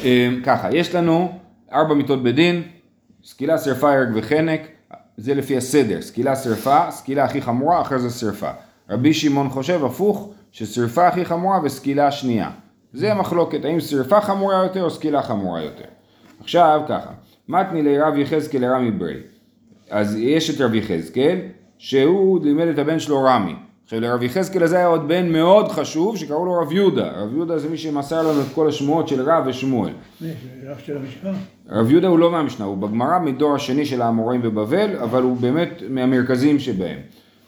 אה, 0.05 0.29
ככה, 0.45 0.69
יש 0.73 0.95
לנו 0.95 1.33
ארבע 1.73 1.95
מיטות 1.95 2.23
בדין, 2.23 2.63
סקילה, 3.25 3.59
שרפה, 3.59 3.93
הרג 3.93 4.09
וחנק, 4.15 4.61
זה 5.17 5.35
לפי 5.35 5.57
הסדר, 5.57 6.03
סקילה, 6.03 6.37
שרפה, 6.37 6.91
סקילה 6.91 7.25
הכי 7.25 7.43
חמורה, 7.43 7.81
אחרי 7.81 7.99
זה 7.99 8.11
שרפה. 8.11 8.51
רבי 8.91 9.15
שמעון 9.15 9.49
חושב 9.49 9.85
הפוך, 9.85 10.31
ששרפה 10.53 11.09
הכי 11.09 11.25
חמורה 11.25 11.61
וסקילה 11.65 12.13
שנייה. 12.13 12.51
זה 12.93 13.13
המחלוקת, 13.13 13.65
האם 13.65 13.81
שרפה 13.81 14.21
חמורה 14.21 14.63
יותר 14.63 14.83
או 14.83 14.91
סקילה 14.91 15.23
חמורה 15.23 15.63
יותר. 15.63 15.85
עכשיו 16.41 16.81
ככה, 16.89 17.11
מתני 17.49 17.83
לרב 17.83 18.17
יחזקאל 18.17 18.61
לרמי 18.61 18.91
ברי. 18.91 19.21
אז 19.91 20.17
יש 20.17 20.51
את 20.51 20.61
רב 20.61 20.75
יחזקאל, 20.75 21.39
שהוא 21.79 22.45
לימד 22.45 22.67
את 22.67 22.79
הבן 22.79 22.99
שלו 22.99 23.23
רמי. 23.23 23.55
עכשיו 23.93 24.01
לרב 24.01 24.23
יחזקאל 24.23 24.63
הזה 24.63 24.77
היה 24.77 24.87
עוד 24.87 25.09
בן 25.09 25.33
מאוד 25.33 25.69
חשוב 25.69 26.17
שקראו 26.17 26.45
לו 26.45 26.55
רב 26.55 26.73
יהודה. 26.73 27.11
רב 27.17 27.35
יהודה 27.35 27.59
זה 27.59 27.69
מי 27.69 27.79
שמסר 27.79 28.23
לנו 28.23 28.41
את 28.41 28.47
כל 28.55 28.69
השמועות 28.69 29.09
של 29.09 29.31
רב 29.31 29.45
ושמואל. 29.47 29.93
מי? 30.21 30.29
אח 30.73 30.79
של 30.87 30.97
המשנה? 30.97 31.31
רב 31.71 31.91
יהודה 31.91 32.09
הוא 32.09 32.19
לא 32.19 32.31
מהמשנה, 32.31 32.67
הוא 32.67 32.77
בגמרא 32.77 33.19
מדור 33.19 33.55
השני 33.55 33.87
של 33.87 34.03
האמוראים 34.03 34.43
בבבל, 34.43 34.97
אבל 34.97 35.23
הוא 35.23 35.37
באמת 35.37 35.83
מהמרכזים 35.89 36.59
שבהם. 36.59 36.99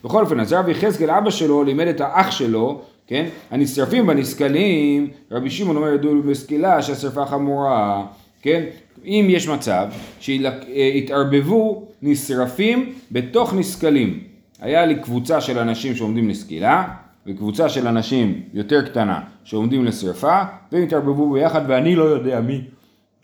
בכל 0.05 0.25
אופן, 0.25 0.41
אז 0.41 0.53
רב 0.53 0.69
יחזקאל, 0.69 1.11
אבא 1.11 1.31
שלו, 1.31 1.65
לימד 1.65 1.87
את 1.87 2.01
האח 2.01 2.31
שלו, 2.31 2.81
כן? 3.07 3.27
הנשרפים 3.51 4.07
בנסקלים, 4.07 5.11
רבי 5.31 5.51
שמעון 5.51 5.77
אומר, 5.77 5.89
ידעו 5.89 6.23
בסקילה 6.23 6.83
שהשרפה 6.83 7.27
חמורה, 7.27 8.07
כן? 8.43 8.65
אם 9.05 9.27
יש 9.29 9.49
מצב 9.49 9.87
שהתערבבו 10.21 11.87
נשרפים 12.03 12.93
בתוך 13.13 13.55
נסקלים. 13.55 14.34
היה 14.61 14.87
לי 14.87 14.95
קבוצה 14.95 15.41
של 15.41 15.59
אנשים 15.59 15.95
שעומדים 15.95 16.29
לסקילה, 16.29 16.85
וקבוצה 17.27 17.69
של 17.69 17.89
אנשים 17.89 18.43
יותר 18.53 18.83
קטנה 18.83 19.21
שעומדים 19.45 19.85
לשרפה, 19.85 20.43
והם 20.73 20.83
התערבבו 20.83 21.33
ביחד 21.33 21.61
ואני 21.69 21.97
לא 21.97 22.05
יודע 22.05 22.41
מי 22.41 22.65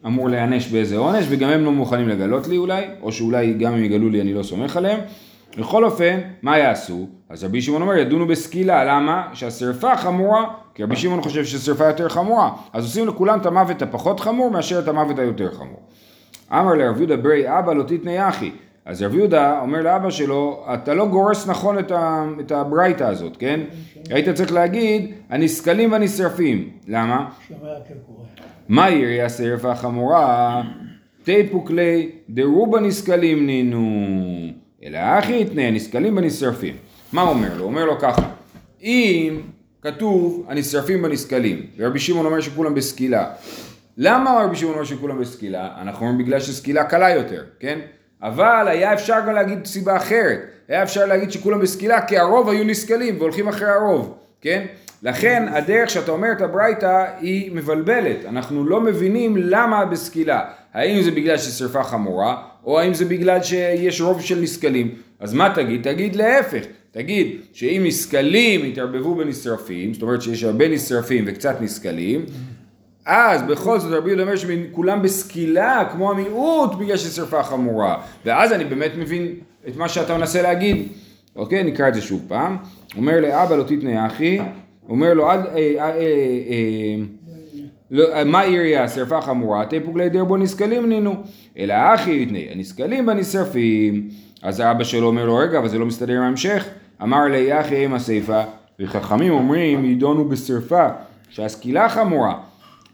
אמור 0.07 0.29
להיענש 0.29 0.69
באיזה 0.69 0.97
עונש, 0.97 1.25
וגם 1.29 1.51
הם 1.51 1.65
לא 1.65 1.73
מוכנים 1.73 2.09
לגלות 2.09 2.49
לי 2.49 2.57
אולי, 2.57 2.85
או 3.03 3.13
שאולי 3.13 3.53
גם 3.53 3.73
אם 3.73 3.85
יגלו 3.85 4.09
לי 4.09 4.21
אני 4.21 4.35
לא 4.35 4.43
סומך 4.43 4.77
עליהם. 4.77 5.01
בכל 5.59 5.85
אופן, 5.85 6.19
מה 6.43 6.59
יעשו? 6.59 7.09
אז 7.29 7.45
רבי 7.45 7.63
שמעון 7.63 7.83
אומר, 7.83 7.95
ידונו 7.95 8.27
בסקילה, 8.27 8.85
למה? 8.85 9.29
שהשרפה 9.33 9.97
חמורה, 9.97 10.45
כי 10.75 10.83
רבי 10.83 10.97
שמעון 10.97 11.23
חושב 11.23 11.45
ששרפה 11.45 11.87
יותר 11.87 12.09
חמורה, 12.09 12.51
אז 12.73 12.85
עושים 12.85 13.09
לכולם 13.09 13.39
את 13.39 13.47
המוות 13.47 13.83
הפחות 13.83 14.21
חמור 14.21 14.51
מאשר 14.51 14.79
את 14.79 14.89
המוות 14.89 15.19
היותר 15.19 15.55
חמור. 15.55 15.83
אמר 16.53 16.75
לרב 16.75 16.97
יהודה 16.97 17.17
ברי 17.17 17.59
אבא 17.59 17.73
לא 17.73 17.83
תתנא 17.83 18.11
יחי. 18.11 18.51
אז 18.85 19.03
רב 19.03 19.15
יהודה 19.15 19.61
אומר 19.61 19.83
לאבא 19.83 20.11
שלו, 20.11 20.65
אתה 20.75 20.95
לא 20.95 21.07
גורס 21.07 21.49
נכון 21.49 21.79
את, 21.79 21.91
ה, 21.91 22.25
את 22.41 22.53
הברייתא 22.53 23.05
הזאת, 23.05 23.37
כן? 23.37 23.61
היית 24.11 24.29
צריך 24.29 24.53
להגיד, 24.53 25.15
הנסכלים 25.31 25.93
והנשרפים. 25.93 26.71
למה? 26.89 27.29
מה 28.69 28.91
יריה 28.91 29.27
השרפה 29.27 29.71
החמורה? 29.73 30.63
תיפוק 31.23 31.67
כלי 31.67 32.11
דרובה 32.29 32.81
נסכלים 32.81 33.47
נינו. 33.47 34.07
אלא 34.85 34.99
אחי 35.19 35.41
יתנה, 35.41 35.71
נסכלים 35.71 36.15
בנשרפים. 36.15 36.77
מה 37.13 37.23
הוא 37.23 37.31
אומר 37.31 37.57
לו? 37.57 37.63
הוא 37.63 37.71
אומר 37.71 37.85
לו 37.85 37.99
ככה, 37.99 38.29
אם 38.83 39.41
כתוב 39.83 40.47
הנשרפים 40.49 41.03
בנסכלים, 41.03 41.67
ורבי 41.77 41.99
שמעון 41.99 42.27
אומר 42.27 42.41
שכולם 42.41 42.75
בסקילה, 42.75 43.33
למה 43.97 44.43
רבי 44.45 44.57
שמעון 44.57 44.75
אומר 44.75 44.85
שכולם 44.85 45.21
בסקילה? 45.21 45.69
אנחנו 45.81 46.07
אומרים 46.07 46.27
בגלל 46.27 46.41
שסקילה 46.41 46.85
קלה 46.85 47.11
יותר, 47.11 47.45
כן? 47.61 47.79
אבל 48.23 48.69
היה 48.69 48.95
אפשר 48.95 49.17
גם 49.27 49.35
להגיד 49.35 49.67
סיבה 49.67 49.97
אחרת, 49.97 50.39
היה 50.69 50.83
אפשר 50.83 51.07
להגיד 51.07 51.33
שכולם 51.33 51.61
בסקילה 51.61 52.07
כי 52.07 52.19
הרוב 52.19 52.49
היו 52.49 52.65
נסכלים 52.65 53.17
והולכים 53.19 53.49
אחרי 53.49 53.69
הרוב, 53.69 54.15
כן? 54.41 54.67
לכן 55.03 55.47
הדרך 55.51 55.91
שאתה 55.91 56.11
אומר 56.11 56.33
את 56.33 56.41
הברייתא 56.41 57.07
היא 57.21 57.53
מבלבלת, 57.55 58.17
אנחנו 58.29 58.65
לא 58.65 58.81
מבינים 58.81 59.37
למה 59.37 59.85
בסקילה, 59.85 60.45
האם 60.75 61.03
זה 61.03 61.11
בגלל 61.11 61.39
ששרפה 61.39 61.83
חמורה, 61.83 62.37
או 62.65 62.81
האם 62.81 62.95
זה 62.95 63.05
בגלל 63.05 63.43
שיש 63.43 64.01
רוב 64.01 64.23
של 64.23 64.41
נסכלים, 64.41 64.95
אז 65.21 65.35
מה 65.35 65.53
תגיד? 65.55 65.83
תגיד 65.83 66.17
להפך, 66.17 66.65
תגיד 66.91 67.41
שאם 67.53 67.83
נסכלים 67.87 68.65
יתערבבו 68.65 69.15
בנשרפים, 69.15 69.95
זאת 69.95 70.03
אומרת 70.03 70.23
שיש 70.23 70.45
הרבה 70.45 70.69
נשרפים 70.69 71.25
וקצת 71.27 71.61
נסכלים, 71.61 72.25
אז 73.07 73.43
בכל 73.43 73.79
זאת 73.79 73.93
רבי 73.93 74.09
יהודה 74.09 74.23
אומר 74.23 74.37
שכולם 74.37 75.03
בסקילה 75.03 75.85
כמו 75.93 76.11
המיעוט 76.11 76.75
בגלל 76.75 76.97
ששרפה 76.97 77.43
חמורה. 77.43 78.03
ואז 78.25 78.53
אני 78.53 78.65
באמת 78.65 78.91
מבין 78.99 79.35
את 79.69 79.77
מה 79.77 79.89
שאתה 79.89 80.19
מנסה 80.19 80.43
להגיד. 80.43 80.89
אוקיי 81.37 81.63
נקרא 81.63 81.89
את 81.89 81.95
זה 81.95 82.01
שוב 82.01 82.21
פעם. 82.29 82.57
אומר 82.97 83.21
לאבא 83.21 83.57
לא 83.57 83.63
תתנא 83.63 84.07
אחי. 84.07 84.39
אומר 84.89 85.15
לו 85.15 85.31
עד 85.31 85.47
אה, 85.47 85.53
אה, 85.57 85.89
אה, 85.89 87.05
לא, 87.91 88.25
מה 88.25 88.41
עירייה? 88.41 88.89
שרפה 88.89 89.21
חמורה? 89.21 89.65
תפוק 89.67 89.97
לידי 89.97 90.23
בו 90.23 90.37
נסכלים 90.37 90.89
נינו. 90.89 91.15
אלא 91.59 91.75
אחי 91.75 92.27
הנסכלים 92.51 93.07
בנשרפים 93.07 94.09
אז 94.43 94.61
האבא 94.61 94.85
שלו 94.85 95.07
אומר 95.07 95.25
לו 95.25 95.37
רגע 95.37 95.59
אבל 95.59 95.69
זה 95.69 95.79
לא 95.79 95.87
מסתדר 95.87 96.17
עם 96.17 96.23
ההמשך. 96.23 96.65
אמר 97.03 97.25
לי 97.25 97.61
אחי 97.61 97.85
אם 97.85 97.95
הסיפה 97.95 98.43
וחכמים 98.81 99.33
אומרים 99.33 99.85
יידונו 99.85 100.29
בשרפה 100.29 100.89
שהסקילה 101.31 101.89
חמורה 101.89 102.35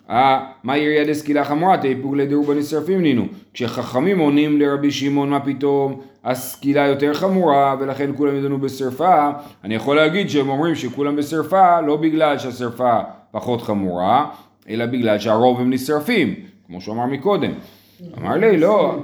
מה 0.08 0.76
יריה 0.76 1.04
דסקילה 1.04 1.44
חמורה, 1.44 1.78
תיפוג 1.78 2.16
לדירוג 2.16 2.46
בנשרפים 2.46 3.02
נינו. 3.02 3.26
כשחכמים 3.54 4.18
עונים 4.18 4.60
לרבי 4.60 4.90
שמעון 4.90 5.30
מה 5.30 5.40
פתאום 5.40 6.00
הסקילה 6.24 6.86
יותר 6.86 7.14
חמורה 7.14 7.76
ולכן 7.80 8.10
כולם 8.16 8.36
ידונו 8.36 8.58
בשרפה, 8.58 9.30
אני 9.64 9.74
יכול 9.74 9.96
להגיד 9.96 10.30
שהם 10.30 10.48
אומרים 10.48 10.74
שכולם 10.74 11.16
בשרפה 11.16 11.80
לא 11.80 11.96
בגלל 11.96 12.38
שהשרפה 12.38 12.98
פחות 13.30 13.62
חמורה, 13.62 14.26
אלא 14.68 14.86
בגלל 14.86 15.18
שהרוב 15.18 15.60
הם 15.60 15.72
נשרפים, 15.72 16.34
כמו 16.66 16.80
שהוא 16.80 16.94
אמר 16.94 17.06
מקודם. 17.06 17.52
אמר 18.18 18.34
לי, 18.36 18.56
לא, 18.56 18.98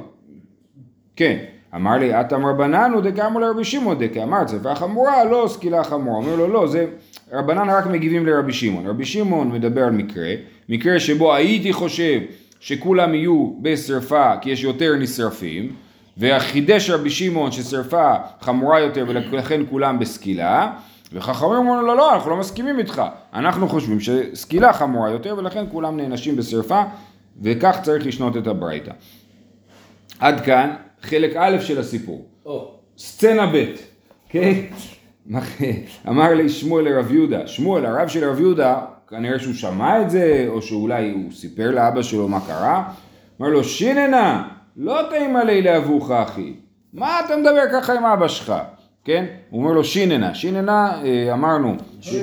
כן, 1.16 1.38
אמר 1.75 1.99
לי, 1.99 2.21
אתם 2.21 2.47
רבנן 2.47 2.90
הוא 2.94 3.02
דקאמר 3.02 3.40
לרבי 3.40 3.64
שמעון 3.64 3.99
דקאמר 3.99 4.47
שרפה 4.47 4.75
חמורה, 4.75 5.25
לא 5.25 5.47
סקילה 5.49 5.85
חמורה. 5.85 6.16
אומר 6.16 6.37
לו, 6.37 6.49
לא, 6.49 6.66
זה, 6.66 6.87
רבנן 7.32 7.71
רק 7.71 7.87
מגיבים 7.87 8.26
לרבי 8.26 8.52
שמעון. 8.52 8.87
רבי 8.87 9.04
שמעון 9.04 9.52
מדבר 9.52 9.85
על 9.85 9.90
מקרה, 9.90 10.35
מקרה 10.72 11.00
שבו 11.00 11.34
הייתי 11.34 11.72
חושב 11.72 12.20
שכולם 12.60 13.14
יהיו 13.14 13.52
בשרפה 13.62 14.36
כי 14.40 14.50
יש 14.50 14.62
יותר 14.62 14.94
נשרפים, 14.98 15.74
וחידש 16.18 16.90
רבי 16.90 17.10
שמעון 17.10 17.52
ששרפה 17.52 18.14
חמורה 18.40 18.80
יותר 18.80 19.04
ולכן 19.08 19.60
כולם 19.70 19.98
בסקילה, 19.98 20.72
וחכמים 21.12 21.52
אומרים 21.52 21.86
לו 21.86 21.94
לא, 21.94 22.14
אנחנו 22.14 22.30
לא 22.30 22.36
מסכימים 22.36 22.78
איתך, 22.78 23.02
אנחנו 23.34 23.68
חושבים 23.68 23.98
שסקילה 24.00 24.72
חמורה 24.72 25.10
יותר 25.10 25.34
ולכן 25.38 25.64
כולם 25.72 25.96
נענשים 25.96 26.36
בשרפה 26.36 26.82
וכך 27.42 27.78
צריך 27.82 28.06
לשנות 28.06 28.36
את 28.36 28.46
הברייתא. 28.46 28.92
עד 30.18 30.40
כאן 30.40 30.70
חלק 31.02 31.36
א' 31.36 31.60
של 31.60 31.80
הסיפור. 31.80 32.26
סצנה 32.98 33.46
ב', 33.46 33.64
כן? 34.28 34.52
אמר 36.08 36.34
לי 36.34 36.48
שמואל 36.48 36.84
לרב 36.84 37.12
יהודה, 37.12 37.46
שמואל 37.46 37.86
הרב 37.86 38.08
של 38.08 38.30
רב 38.30 38.40
יהודה 38.40 38.80
כנראה 39.12 39.38
שהוא 39.38 39.54
שמע 39.54 40.02
את 40.02 40.11
זה, 40.11 40.45
או 40.49 40.62
שאולי 40.62 41.11
הוא 41.11 41.33
סיפר 41.33 41.71
לאבא 41.71 42.02
שלו 42.02 42.28
מה 42.28 42.40
קרה. 42.47 42.85
אמר 43.40 43.49
לו, 43.49 43.64
שיננה, 43.64 44.49
לא 44.76 45.00
תימא 45.11 45.38
לי 45.38 45.62
לאבוך 45.62 46.11
אחי. 46.11 46.52
מה 46.92 47.21
אתה 47.25 47.37
מדבר 47.37 47.62
ככה 47.73 47.92
עם 47.92 48.04
אבא 48.04 48.28
שלך? 48.28 48.54
כן? 49.04 49.25
הוא 49.50 49.62
אומר 49.62 49.73
לו 49.73 49.85
שיננה. 49.85 50.35
שיננה, 50.35 51.02
אה, 51.04 51.33
אמרנו, 51.33 51.75
ש... 52.00 52.14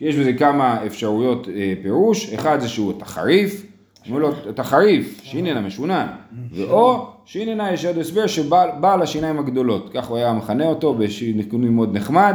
יש 0.00 0.16
בזה 0.16 0.32
כמה 0.32 0.86
אפשרויות 0.86 1.48
אה, 1.48 1.74
פירוש. 1.82 2.32
אחד 2.32 2.60
זה 2.60 2.68
שהוא 2.68 2.92
אתה 2.96 3.04
חריף. 3.04 3.66
אומר 4.08 4.18
לו, 4.18 4.32
אתה 4.50 4.64
חריף, 4.64 5.20
שיננה 5.22 5.60
משונן. 5.60 6.06
ואו 6.52 7.06
שיננה 7.24 7.72
יש 7.72 7.84
עוד 7.84 7.98
הסבר 7.98 8.26
שבעל 8.26 9.02
השיניים 9.02 9.38
הגדולות. 9.38 9.90
כך 9.94 10.06
הוא 10.06 10.16
היה 10.16 10.32
מכנה 10.32 10.64
אותו 10.64 10.94
בנתונים 10.94 11.76
מאוד 11.76 11.96
נחמד. 11.96 12.34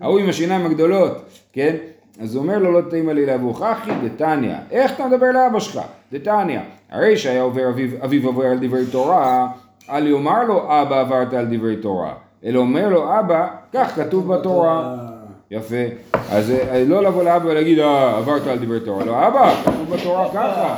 ההוא 0.00 0.18
עם 0.18 0.28
השיניים 0.28 0.66
הגדולות, 0.66 1.12
כן? 1.52 1.76
אז 2.22 2.34
הוא 2.34 2.42
אומר 2.42 2.58
לו 2.58 2.72
לא 2.72 2.80
תימא 2.90 3.10
לי 3.10 3.26
לאבוך 3.26 3.62
אחי 3.62 3.90
דתניא, 4.04 4.54
איך 4.70 4.92
אתה 4.92 5.06
מדבר 5.06 5.30
לאבא 5.34 5.60
שלך? 5.60 5.80
דתניא, 6.12 6.60
הרי 6.90 7.16
שהיה 7.16 7.42
עובר 7.42 7.68
אביו, 7.68 7.90
אביו 8.04 8.26
עובר 8.26 8.46
על 8.46 8.58
דברי 8.60 8.86
תורה, 8.86 9.48
אל 9.90 10.06
יאמר 10.06 10.44
לו 10.44 10.62
אבא 10.82 11.00
עברת 11.00 11.34
על 11.34 11.46
דברי 11.50 11.76
תורה, 11.76 12.14
אלא 12.44 12.58
אומר 12.58 12.88
לו 12.88 13.18
אבא, 13.20 13.48
כך 13.72 13.94
כתוב 13.96 14.34
בתורה. 14.34 14.96
יפה, 15.50 15.76
אז 16.30 16.50
אה, 16.50 16.84
לא 16.86 17.02
לבוא 17.02 17.22
לאבא 17.22 17.48
ולהגיד 17.48 17.78
אה, 17.78 18.16
עברת 18.16 18.46
על 18.46 18.58
דברי 18.58 18.80
תורה, 18.80 19.04
לא 19.04 19.26
אבא, 19.26 19.54
כתוב 19.64 19.94
בתורה 19.94 20.28
ככה. 20.34 20.76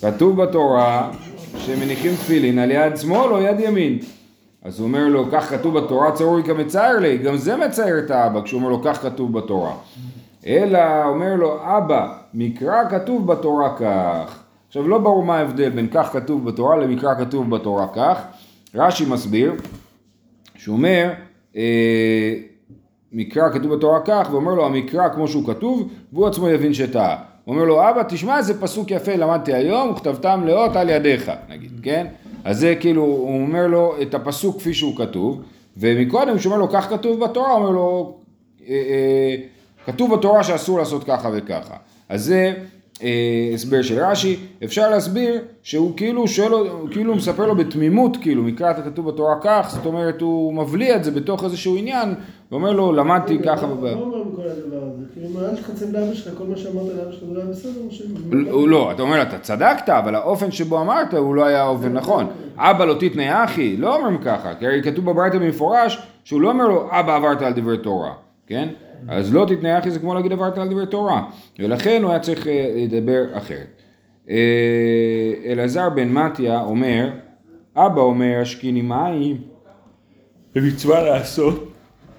כתוב 0.00 0.42
בתורה 0.42 1.10
שמניחים 1.58 2.14
תפילין 2.14 2.58
על 2.58 2.70
יד 2.70 2.96
שמאל 2.96 3.32
או 3.32 3.42
יד 3.42 3.60
ימין. 3.60 3.98
אז 4.66 4.80
הוא 4.80 4.86
אומר 4.86 5.08
לו, 5.08 5.24
כך 5.32 5.50
כתוב 5.50 5.78
בתורה, 5.78 6.12
צרוי 6.12 6.42
כמצער 6.42 6.98
לי, 6.98 7.18
גם 7.18 7.36
זה 7.36 7.56
מצייר 7.56 7.98
את 7.98 8.10
האבא, 8.10 8.40
כשהוא 8.42 8.58
אומר 8.58 8.70
לו, 8.70 8.82
כך 8.84 9.02
כתוב 9.02 9.32
בתורה. 9.32 9.74
אלא 10.46 11.04
אומר 11.04 11.34
לו, 11.34 11.58
אבא, 11.78 12.12
מקרא 12.34 12.90
כתוב 12.90 13.26
בתורה 13.26 13.76
כך. 13.76 14.42
עכשיו 14.68 14.88
לא 14.88 14.98
ברור 14.98 15.24
מה 15.24 15.38
ההבדל 15.38 15.70
בין 15.70 15.88
כך 15.92 16.12
כתוב 16.12 16.44
בתורה 16.44 16.76
למקרא 16.76 17.14
כתוב 17.14 17.50
בתורה 17.50 17.86
כך. 17.94 18.22
רש"י 18.74 19.04
מסביר, 19.06 19.52
שהוא 20.54 20.76
אומר, 20.76 21.12
אה, 21.56 22.34
מקרא 23.12 23.50
כתוב 23.50 23.74
בתורה 23.74 24.00
כך, 24.00 24.28
ואומר 24.30 24.54
לו 24.54 24.66
המקרא 24.66 25.08
כמו 25.08 25.28
שהוא 25.28 25.46
כתוב, 25.46 25.88
והוא 26.12 26.26
עצמו 26.26 26.48
יבין 26.48 26.74
שטעה. 26.74 27.16
הוא 27.44 27.54
אומר 27.54 27.64
לו, 27.64 27.90
אבא, 27.90 28.02
תשמע 28.02 28.38
איזה 28.38 28.60
פסוק 28.60 28.90
יפה 28.90 29.16
למדתי 29.16 29.54
היום, 29.54 29.90
וכתבתם 29.90 30.42
לאות 30.46 30.76
על 30.76 30.90
ידיך, 30.90 31.32
נגיד, 31.48 31.80
כן? 31.82 32.06
אז 32.46 32.58
זה 32.58 32.74
כאילו, 32.80 33.02
הוא 33.02 33.42
אומר 33.42 33.66
לו 33.66 33.94
את 34.02 34.14
הפסוק 34.14 34.56
כפי 34.56 34.74
שהוא 34.74 34.96
כתוב, 34.96 35.40
ומקודם 35.76 36.38
כשהוא 36.38 36.52
אומר 36.52 36.64
לו, 36.64 36.70
כך 36.72 36.88
כתוב 36.90 37.24
בתורה, 37.24 37.52
הוא 37.52 37.58
אומר 37.58 37.70
לו, 37.70 38.16
אה, 38.68 38.74
אה, 38.74 39.36
כתוב 39.86 40.14
בתורה 40.14 40.44
שאסור 40.44 40.78
לעשות 40.78 41.04
ככה 41.04 41.30
וככה. 41.32 41.76
אז 42.08 42.24
זה 42.24 42.54
אה, 43.02 43.50
הסבר 43.54 43.82
של 43.82 43.98
רש"י, 43.98 44.36
אפשר 44.64 44.90
להסביר 44.90 45.42
שהוא 45.62 45.96
כאילו 45.96 46.28
שואל, 46.28 46.52
הוא 46.52 46.88
כאילו 46.90 47.14
מספר 47.14 47.46
לו 47.46 47.56
בתמימות, 47.56 48.16
כאילו, 48.16 48.42
מקרא 48.42 48.70
אתה 48.70 48.82
כתוב 48.82 49.08
בתורה 49.08 49.34
כך, 49.42 49.70
זאת 49.74 49.86
אומרת, 49.86 50.20
הוא 50.20 50.54
מבליע 50.54 50.96
את 50.96 51.04
זה 51.04 51.10
בתוך 51.10 51.44
איזשהו 51.44 51.76
עניין, 51.76 52.14
ואומר 52.50 52.72
לו, 52.72 52.92
למדתי 52.92 53.38
ככה. 53.38 53.66
בכל 53.66 54.42
הדבר 54.48 54.82
הזה? 54.82 55.04
כאילו, 55.12 55.28
לא 55.34 55.46
הוא 58.50 58.68
לא, 58.68 58.92
אתה 58.92 59.02
אומר, 59.02 59.22
אתה 59.22 59.38
צדקת, 59.38 59.88
אבל 59.88 60.14
האופן 60.14 60.50
שבו 60.50 60.80
אמרת 60.80 61.14
הוא 61.14 61.34
לא 61.34 61.44
היה 61.44 61.66
אופן 61.66 61.92
נכון. 61.92 62.26
אבא 62.56 62.84
לא 62.84 62.94
תתנא 63.00 63.44
אחי, 63.44 63.76
לא 63.76 63.96
אומרים 63.96 64.18
ככה, 64.18 64.54
כי 64.54 64.66
הרי 64.66 64.82
כתוב 64.82 65.10
בברייתא 65.10 65.38
במפורש, 65.38 65.98
שהוא 66.24 66.40
לא 66.40 66.50
אומר 66.50 66.68
לו, 66.68 66.88
אבא 66.90 67.16
עברת 67.16 67.42
על 67.42 67.52
דברי 67.52 67.78
תורה, 67.78 68.12
כן? 68.46 68.68
אז 69.08 69.34
לא 69.34 69.46
תתנא 69.48 69.78
אחי 69.78 69.90
זה 69.90 69.98
כמו 69.98 70.14
להגיד 70.14 70.32
עברת 70.32 70.58
על 70.58 70.68
דברי 70.68 70.86
תורה, 70.86 71.22
ולכן 71.58 72.02
הוא 72.02 72.10
היה 72.10 72.20
צריך 72.20 72.46
אה, 72.46 72.74
לדבר 72.76 73.24
אחרת. 73.32 73.82
אה, 74.30 74.36
אלעזר 75.46 75.88
בן 75.90 76.08
מתיה 76.08 76.60
אומר, 76.60 77.10
אבא 77.76 78.00
אומר, 78.00 78.38
השקיני 78.42 78.82
מים, 78.82 79.36
במצווה 80.54 81.02
לעשות, 81.02 81.72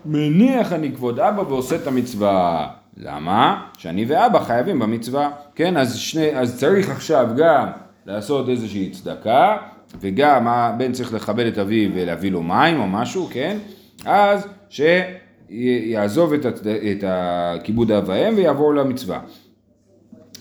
מניח 0.07 0.73
אני 0.73 0.91
כבוד 0.95 1.19
אבא 1.19 1.41
ועושה 1.41 1.75
את 1.75 1.87
המצווה. 1.87 2.67
למה? 2.97 3.67
שאני 3.77 4.05
ואבא 4.07 4.39
חייבים 4.39 4.79
במצווה. 4.79 5.29
כן, 5.55 5.77
אז, 5.77 5.95
שני, 5.95 6.37
אז 6.37 6.59
צריך 6.59 6.89
עכשיו 6.89 7.27
גם 7.37 7.67
לעשות 8.05 8.49
איזושהי 8.49 8.89
צדקה, 8.89 9.57
וגם 10.01 10.47
הבן 10.47 10.91
צריך 10.91 11.13
לכבד 11.13 11.45
את 11.45 11.57
אביו 11.57 11.89
ולהביא 11.93 12.31
לו 12.31 12.43
מים 12.43 12.79
או 12.79 12.87
משהו, 12.87 13.29
כן? 13.31 13.57
אז 14.05 14.47
שיעזוב 14.69 16.33
את, 16.33 16.45
הצד... 16.45 16.67
את 16.67 17.03
הכיבוד 17.07 17.91
האב 17.91 18.09
והאם 18.09 18.33
ויעבור 18.37 18.75
למצווה. 18.75 19.19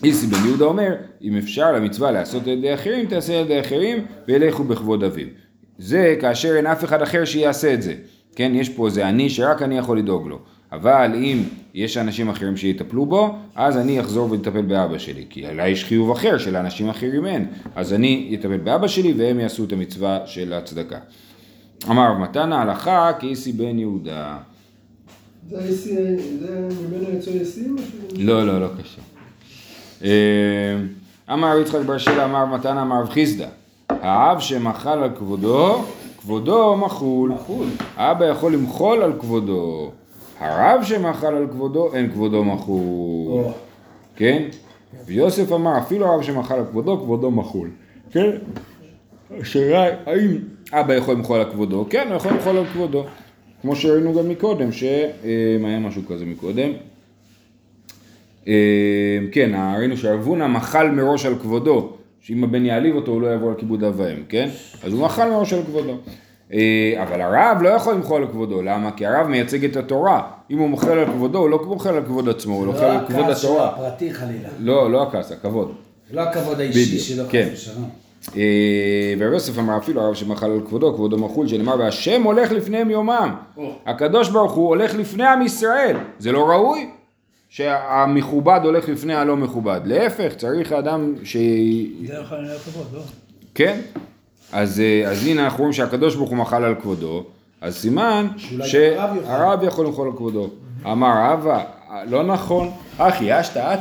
איסי 0.03 0.27
בן 0.27 0.45
יהודה 0.45 0.65
אומר, 0.65 0.95
אם 1.21 1.37
אפשר 1.37 1.71
למצווה 1.71 2.11
לעשות 2.11 2.43
על 2.43 2.49
ידי 2.49 2.73
אחרים, 2.73 3.05
תעשה 3.05 3.39
על 3.39 3.45
ידי 3.45 3.59
אחרים 3.59 4.05
וילכו 4.27 4.63
בכבוד 4.63 5.03
אביו. 5.03 5.27
זה 5.77 6.15
כאשר 6.21 6.55
אין 6.55 6.67
אף 6.67 6.83
אחד 6.83 7.01
אחר 7.01 7.25
שיעשה 7.25 7.73
את 7.73 7.81
זה. 7.81 7.93
כן, 8.37 8.51
יש 8.55 8.69
פה 8.69 8.85
איזה 8.85 9.09
אני 9.09 9.29
שרק 9.29 9.61
אני 9.61 9.77
יכול 9.77 9.97
לדאוג 9.97 10.27
לו. 10.27 10.39
אבל 10.71 11.11
אם 11.15 11.43
יש 11.73 11.97
אנשים 11.97 12.29
אחרים 12.29 12.57
שיטפלו 12.57 13.05
בו, 13.05 13.35
אז 13.55 13.77
אני 13.77 13.99
אחזור 13.99 14.31
ואטפל 14.31 14.61
באבא 14.61 14.97
שלי. 14.97 15.25
כי 15.29 15.47
אולי 15.47 15.69
יש 15.69 15.85
חיוב 15.85 16.11
אחר 16.11 16.37
שלאנשים 16.37 16.89
אחרים 16.89 17.25
אין. 17.25 17.45
אז 17.75 17.93
אני 17.93 18.37
אטפל 18.39 18.57
באבא 18.57 18.87
שלי 18.87 19.13
והם 19.17 19.39
יעשו 19.39 19.63
את 19.63 19.73
המצווה 19.73 20.19
של 20.25 20.53
הצדקה. 20.53 20.99
אמר 21.89 22.13
מתן 22.13 22.53
ההלכה 22.53 23.11
כאיסי 23.19 23.51
בן 23.51 23.79
יהודה. 23.79 24.37
זה 25.49 25.59
איסי, 25.59 25.95
זה 26.39 26.69
ממנו 26.89 27.17
יצאו 27.17 27.33
איסים? 27.33 27.75
לא, 28.17 28.47
לא, 28.47 28.61
לא 28.61 28.67
קשה. 28.81 29.01
אה, 30.03 30.77
אמר 31.33 31.57
יצחק 31.61 31.79
בר 31.85 31.97
שלה 31.97 32.25
אמר 32.25 32.45
מתן 32.45 32.77
אמר 32.77 33.05
חיסדא 33.05 33.47
האב 33.89 34.39
שמחל 34.39 35.03
על 35.03 35.09
כבודו, 35.17 35.85
כבודו 36.27 36.75
מחול. 36.75 37.31
האבא 37.95 38.25
יכול 38.25 38.53
למחול 38.53 39.03
על 39.03 39.13
כבודו. 39.19 39.91
הרב 40.39 40.83
שמחל 40.83 41.35
על 41.35 41.47
כבודו, 41.51 41.93
אין 41.93 42.11
כבודו 42.11 42.43
מחול. 42.43 43.43
כן? 44.15 44.43
ויוסף 45.05 45.51
אמר, 45.51 45.77
אפילו 45.77 46.05
הרב 46.05 46.21
שמחל 46.21 46.55
על 46.55 46.65
כבודו, 46.65 46.97
כבודו 46.97 47.31
מחול. 47.31 47.69
כן? 48.11 48.29
השאלה, 49.39 49.85
האם 50.05 50.37
אבא 50.73 50.93
יכול 50.93 51.13
למחול 51.13 51.39
על 51.39 51.51
כבודו? 51.51 51.85
כן, 51.89 52.07
הוא 52.07 52.15
יכול 52.15 52.31
למחול 52.31 52.57
על 52.57 52.65
כבודו. 52.65 53.05
כמו 53.61 53.75
שראינו 53.75 54.13
גם 54.13 54.29
מקודם, 54.29 54.71
שהיה 54.71 55.79
משהו 55.79 56.01
כזה 56.07 56.25
מקודם. 56.25 56.69
אה, 58.47 59.19
כן, 59.31 59.51
ראינו 59.77 59.97
שרב 59.97 60.22
הונא 60.22 60.47
מחל 60.47 60.89
מראש 60.89 61.25
על 61.25 61.35
כבודו, 61.35 61.96
שאם 62.21 62.43
הבן 62.43 62.65
יעליב 62.65 62.95
אותו 62.95 63.11
הוא 63.11 63.21
לא 63.21 63.27
יעבור 63.27 63.49
על 63.49 63.55
כיבוד 63.55 63.83
אב 63.83 63.99
ואם, 63.99 64.23
כן? 64.29 64.49
אז 64.83 64.93
הוא 64.93 65.01
מחל 65.01 65.29
מראש 65.29 65.53
על 65.53 65.63
כבודו. 65.63 65.93
אה, 66.53 67.03
אבל 67.03 67.21
הרב 67.21 67.61
לא 67.61 67.69
יכול 67.69 67.93
למחול 67.93 68.21
על 68.21 68.27
כבודו, 68.27 68.61
למה? 68.61 68.91
כי 68.91 69.05
הרב 69.05 69.27
מייצג 69.27 69.65
את 69.65 69.75
התורה. 69.75 70.21
אם 70.51 70.57
הוא 70.57 70.69
מוחל 70.69 70.99
על 70.99 71.05
כבודו, 71.05 71.39
הוא 71.39 71.49
לא 71.49 71.59
מוחל 71.65 71.95
על 71.95 72.05
כבוד 72.05 72.29
עצמו, 72.29 72.53
הוא 72.55 72.65
מוחל 72.65 72.85
על 72.85 73.07
כבוד 73.07 73.19
לא 73.19 73.25
הכעס 73.25 73.41
שלו 73.41 73.51
התורה. 73.51 73.69
הפרטי 73.69 74.13
חלילה. 74.13 74.49
לא, 74.59 74.91
לא 74.91 75.03
הכעס, 75.03 75.31
הכבוד. 75.31 75.71
לא 76.11 76.21
הכבוד 76.21 76.59
האישי 76.59 76.99
שלו, 76.99 77.23
כן. 77.29 77.49
אה, 78.35 79.13
ורב 79.17 79.33
יוסף 79.33 79.59
אמר 79.59 79.77
אפילו 79.77 80.01
הרב 80.01 80.13
שמחל 80.13 80.51
על 80.51 80.61
כבודו, 80.67 80.93
כבודו 80.93 81.17
מחול, 81.17 81.47
שנאמר 81.47 81.75
והשם 81.79 82.23
הולך 82.23 82.51
לפניהם 82.51 82.89
יומם. 82.89 83.35
הקדוש 83.85 84.29
ברוך 84.29 84.51
הוא 84.51 84.67
הולך 84.67 84.95
לפני 84.95 85.25
עם 85.25 85.41
ישראל. 85.41 85.97
זה 86.19 86.31
לא 86.31 86.49
ראוי? 86.49 86.89
שהמכובד 87.49 88.59
הולך 88.63 88.89
לפני 88.89 89.15
הלא 89.15 89.37
מכובד. 89.37 89.81
להפך, 89.85 90.33
צריך 90.37 90.71
אדם 90.71 91.13
ש... 91.23 91.37
זה 92.07 92.13
יכול 92.13 92.37
להיות 92.37 92.61
כבוד, 92.61 92.87
לא? 92.93 93.01
כן? 93.55 93.79
אז, 94.51 94.79
אה, 94.79 95.09
אז 95.09 95.27
הנה 95.27 95.43
אנחנו 95.43 95.57
רואים 95.57 95.73
שהקדוש 95.73 96.15
ברוך 96.15 96.29
הוא 96.29 96.37
מחל 96.37 96.63
על 96.63 96.75
כבודו, 96.75 97.23
אז 97.61 97.75
סימן. 97.75 98.27
שהרב 98.63 99.63
יכול 99.63 99.85
למחול 99.85 100.07
על 100.07 100.17
כבודו. 100.17 100.49
אמר 100.85 101.33
אבא, 101.33 101.63
לא 102.09 102.23
נכון, 102.23 102.71
אחי 102.97 103.39
אשתא. 103.39 103.75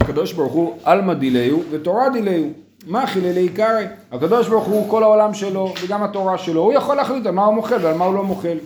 הקדוש 0.00 0.32
ברוך 0.32 0.52
הוא 0.52 0.76
עלמא 0.84 1.14
דיליהו 1.14 1.62
ותורה 1.70 2.10
דיליהו. 2.10 2.48
מה 2.86 3.06
חילי 3.06 3.32
לעיקרי? 3.32 3.84
הקדוש 4.12 4.48
ברוך 4.48 4.64
הוא 4.64 4.90
כל 4.90 5.02
העולם 5.02 5.34
שלו 5.34 5.74
וגם 5.84 6.02
התורה 6.02 6.38
שלו, 6.38 6.60
הוא 6.60 6.72
יכול 6.72 6.96
להחליט 6.96 7.26
על 7.26 7.32
מה 7.32 7.44
הוא 7.44 7.54
מוחל 7.54 7.76
ועל 7.82 7.96
מה 7.96 8.04
הוא 8.04 8.14
לא 8.14 8.24
מוחל. 8.24 8.56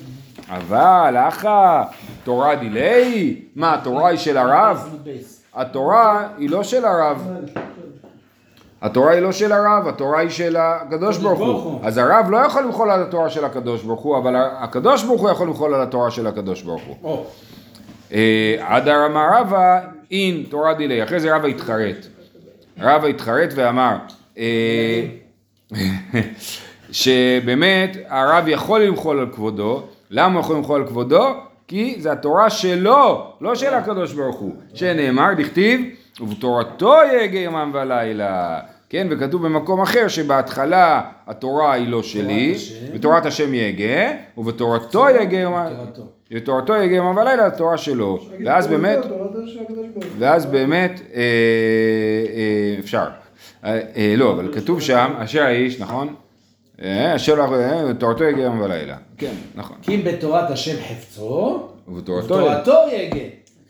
אבל 0.49 1.17
אחא, 1.29 1.83
תורה 2.27 2.55
דילי? 2.55 3.41
מה, 3.57 3.75
התורה 3.75 4.09
היא 4.09 4.19
של 4.19 4.37
הרב? 4.37 4.97
התורה 5.55 6.29
היא 6.39 6.51
לא 6.51 6.63
של 6.63 6.85
הרב. 6.85 7.29
התורה 8.83 9.13
היא 9.13 9.21
לא 9.21 9.33
של 9.33 9.53
הרב, 9.53 9.89
התורה 9.89 10.21
היא 10.21 10.31
של 10.31 10.57
הקדוש 10.57 11.19
ברוך 11.19 11.39
הוא. 11.39 11.81
אז 11.83 11.99
הרב 11.99 12.27
לא 12.31 12.37
יכול 12.37 12.63
למחול 12.63 12.91
על 12.91 13.03
התורה 13.03 13.31
של 13.31 13.45
הקדוש 13.45 13.83
ברוך 13.83 14.01
הוא, 14.01 14.19
אבל 14.19 14.37
הקדוש 14.37 15.05
ברוך 15.05 15.21
הוא 15.21 15.31
יכול 15.31 15.47
למחול 15.47 15.75
על 15.75 15.83
התורה 15.83 16.11
של 16.11 16.27
הקדוש 16.27 16.63
ברוך 16.63 16.83
הוא. 17.01 17.25
עדר 18.61 19.07
אמר 19.07 19.27
רבא, 19.41 19.81
אין 20.11 20.45
תורה 20.51 20.75
דילי. 20.75 21.03
אחרי 21.03 21.21
זה 21.21 21.37
רבא 21.37 21.49
התחרט. 21.49 22.07
רבא 22.79 23.07
התחרט 23.07 23.51
ואמר, 23.55 23.97
אה, 24.39 25.07
שבאמת 26.93 27.97
הרב 28.09 28.49
יכול 28.49 28.83
למחול 28.83 29.19
על 29.19 29.27
כבודו, 29.33 29.83
למה 30.11 30.35
הוא 30.35 30.41
יכול 30.41 30.57
למחול 30.57 30.81
על 30.81 30.87
כבודו? 30.87 31.47
כי 31.69 31.97
זה 31.99 32.13
התורה 32.13 32.51
שלו, 32.51 33.33
לא 33.41 33.55
של 33.55 33.75
הקדוש 33.75 34.13
ברוך 34.13 34.37
הוא, 34.37 34.55
שנאמר, 34.75 35.35
דכתיב, 35.37 35.81
ובתורתו 36.21 36.95
יהגה 37.13 37.39
יומם 37.39 37.71
ולילה. 37.75 38.61
כן, 38.89 39.07
וכתוב 39.11 39.47
במקום 39.47 39.81
אחר 39.81 40.09
שבהתחלה 40.09 41.03
התורה 41.27 41.73
היא 41.73 41.89
לא 41.89 42.03
שלי. 42.03 42.55
ותורת 42.95 43.27
השם 43.27 43.55
יהגה, 43.55 44.13
ובתורתו 44.39 45.09
יהגה 45.09 45.39
יומם, 45.39 45.67
תורתו. 45.77 46.03
ותורתו 46.33 46.73
יהגה 46.73 46.97
יומם 46.97 47.17
ולילה, 47.17 47.47
התורה 47.47 47.79
שלו. 47.79 48.19
ואז 48.45 48.67
באמת. 48.67 48.99
ואז 50.19 50.47
באמת, 50.47 51.01
אה, 51.15 51.21
אה, 51.21 52.77
אפשר. 52.81 53.07
אה, 53.65 53.81
אה, 53.97 54.15
לא, 54.17 54.33
אבל 54.33 54.55
כתוב 54.55 54.81
שם, 54.81 55.13
אשר 55.19 55.43
האיש, 55.43 55.81
נכון? 55.81 56.15
אה, 56.83 57.17
אשר 57.17 57.35
לך, 57.35 57.53
אה, 57.53 57.95
תורתו 57.99 58.25
יגיע 58.25 58.45
יום 58.45 58.61
ולילה. 58.61 58.97
כן, 59.19 59.33
נכון. 59.55 59.77
כי 59.83 59.95
אם 59.95 60.05
בתורת 60.05 60.51
השם 60.51 60.77
חפצו, 60.89 61.69
ובתורתו... 61.89 62.39
יגה. 62.93 63.21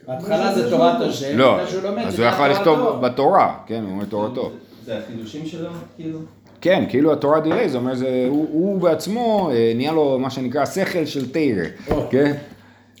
בהתחלה 0.07 0.55
זה 0.55 0.69
תורת 0.69 1.01
השם, 1.01 1.37
לא, 1.37 1.67
שהוא 1.67 1.83
לומד 1.83 2.03
אז 2.03 2.19
הוא 2.19 2.27
יכול. 2.27 2.47
לכתוב 2.47 3.05
בתורה, 3.05 3.57
כן, 3.65 3.83
הוא 3.83 3.91
אומר 3.91 4.05
תורתו. 4.05 4.51
זה 4.85 4.97
החידושים 4.97 5.45
שלו, 5.45 5.69
כאילו? 5.95 6.19
כן, 6.61 6.85
כאילו 6.89 7.13
התורה 7.13 7.39
דילי, 7.39 7.69
זה 7.69 7.77
אומר, 7.77 7.95
זה, 7.95 8.25
הוא, 8.29 8.47
הוא 8.51 8.81
בעצמו, 8.81 9.49
אה, 9.53 9.71
נהיה 9.75 9.91
לו 9.91 10.19
מה 10.19 10.29
שנקרא 10.29 10.65
שכל 10.65 11.05
של 11.05 11.31
תרא. 11.31 11.65
כן? 12.11 12.33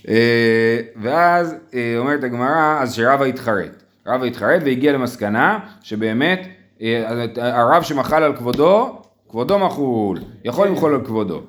אה, 0.07 0.79
ואז 1.01 1.55
אה, 1.73 1.95
אומרת 1.97 2.23
הגמרא, 2.23 2.79
אז 2.81 2.95
שרבא 2.95 3.25
התחרט. 3.25 3.83
רבא 4.07 4.25
התחרט 4.25 4.61
והגיע 4.65 4.91
למסקנה 4.91 5.59
שבאמת 5.83 6.47
אה, 6.81 7.03
הרב 7.37 7.83
שמחל 7.83 8.23
על 8.23 8.35
כבודו, 8.35 9.01
כבודו 9.29 9.59
מחול, 9.59 10.19
יכול 10.43 10.67
למחול 10.67 10.93
על 10.93 11.05
כבודו. 11.05 11.41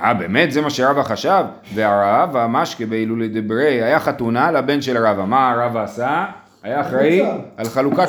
אה, 0.00 0.14
באמת? 0.14 0.52
זה 0.52 0.60
מה 0.60 0.70
שרבא 0.70 1.02
חשב? 1.02 1.44
והרב, 1.74 2.36
המשקה 2.36 2.86
בהילולי 2.86 3.28
דברי, 3.28 3.82
היה 3.82 4.00
חתונה 4.00 4.50
לבן 4.50 4.82
של 4.82 5.06
רבא. 5.06 5.24
מה 5.24 5.50
הרב 5.50 5.76
עשה? 5.76 6.24
היה 6.62 6.80
אחראי. 6.80 7.22
על 7.56 7.68
חלוקת... 7.68 8.08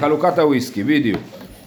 חלוקת 0.00 0.38
הוויסקי, 0.38 0.82
בדיוק. 0.82 1.20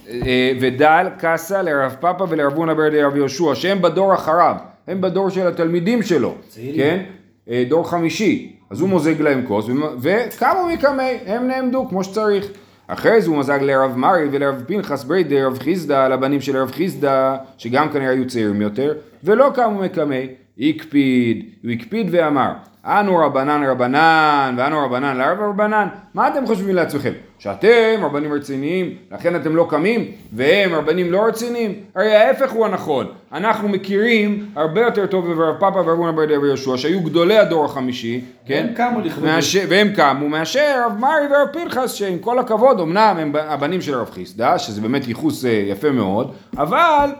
אה, 0.08 0.52
ודל 0.60 1.06
קסה 1.18 1.62
לרב 1.62 1.96
פאפה 2.00 2.24
ולרב 2.28 2.54
הונא 2.54 2.74
ברדי 2.74 3.02
רב 3.02 3.16
יהושע, 3.16 3.54
שהם 3.54 3.82
בדור 3.82 4.14
אחריו, 4.14 4.56
הם 4.88 5.00
בדור 5.00 5.30
של 5.30 5.46
התלמידים 5.46 6.02
שלו. 6.02 6.34
כן? 6.76 7.02
אה, 7.50 7.64
דור 7.68 7.90
חמישי. 7.90 8.56
אז 8.70 8.80
הוא 8.80 8.88
מוזג 8.88 9.20
להם 9.20 9.44
כוס, 9.46 9.66
וקמו 10.00 10.66
מקמי, 10.72 11.18
הם 11.26 11.48
נעמדו 11.48 11.88
כמו 11.88 12.04
שצריך. 12.04 12.46
אחרי 12.86 13.20
זה 13.20 13.30
הוא 13.30 13.38
מזג 13.38 13.58
לרב 13.62 13.96
מרי 13.96 14.28
ולרב 14.32 14.62
פנחס 14.66 15.04
ברדי 15.04 15.42
רב 15.42 15.58
חיסדא, 15.58 16.08
לבנים 16.08 16.40
של 16.40 16.56
רב 16.56 16.70
חיסדא, 16.70 17.36
שגם 17.58 17.88
כנראה 17.88 18.10
היו 18.10 18.26
צעירים 18.26 18.62
יותר, 18.62 18.94
ולא 19.24 19.50
קמו 19.54 19.80
מקמי. 19.80 20.28
הקפיד, 20.58 21.44
הוא 21.62 21.70
הקפיד 21.70 22.08
ואמר, 22.10 22.52
אנו 22.84 23.16
רבנן 23.16 23.62
רבנן, 23.64 24.54
ואנו 24.58 24.84
רבנן 24.84 25.16
לרב 25.16 25.40
רבנן, 25.40 25.88
מה 26.14 26.28
אתם 26.28 26.46
חושבים 26.46 26.74
לעצמכם? 26.74 27.12
שאתם 27.44 28.04
רבנים 28.04 28.32
רציניים, 28.32 28.94
לכן 29.12 29.36
אתם 29.36 29.56
לא 29.56 29.66
קמים, 29.70 30.04
והם 30.32 30.74
רבנים 30.74 31.12
לא 31.12 31.24
רציניים? 31.26 31.74
הרי 31.94 32.14
ההפך 32.14 32.50
הוא 32.50 32.66
הנכון, 32.66 33.06
אנחנו 33.32 33.68
מכירים 33.68 34.46
הרבה 34.56 34.80
יותר 34.80 35.06
טוב 35.06 35.32
ברב 35.32 35.54
פאפה 35.60 35.78
ורב 35.80 35.88
הונא 35.98 36.20
רב 36.34 36.44
יהושע, 36.44 36.76
שהיו 36.76 37.00
גדולי 37.00 37.38
הדור 37.38 37.64
החמישי, 37.64 38.20
כן? 38.46 38.66
והם 38.66 38.74
קמו 38.74 39.00
לכבודו. 39.00 39.26
מאשר- 39.26 39.64
והם 39.68 39.92
קמו 39.96 40.28
מאשר 40.28 40.82
רב 40.86 40.98
מרי 40.98 41.12
ורב 41.30 41.48
פנחס, 41.52 41.92
שעם 41.92 42.18
כל 42.18 42.38
הכבוד, 42.38 42.80
אמנם 42.80 43.16
הם 43.20 43.32
הבנים 43.36 43.80
של 43.80 43.94
רב 43.94 44.10
חיסדא, 44.10 44.58
שזה 44.58 44.80
באמת 44.80 45.08
ייחוס 45.08 45.44
אה, 45.44 45.50
יפה 45.50 45.90
מאוד, 45.90 46.32
אבל 46.58 47.10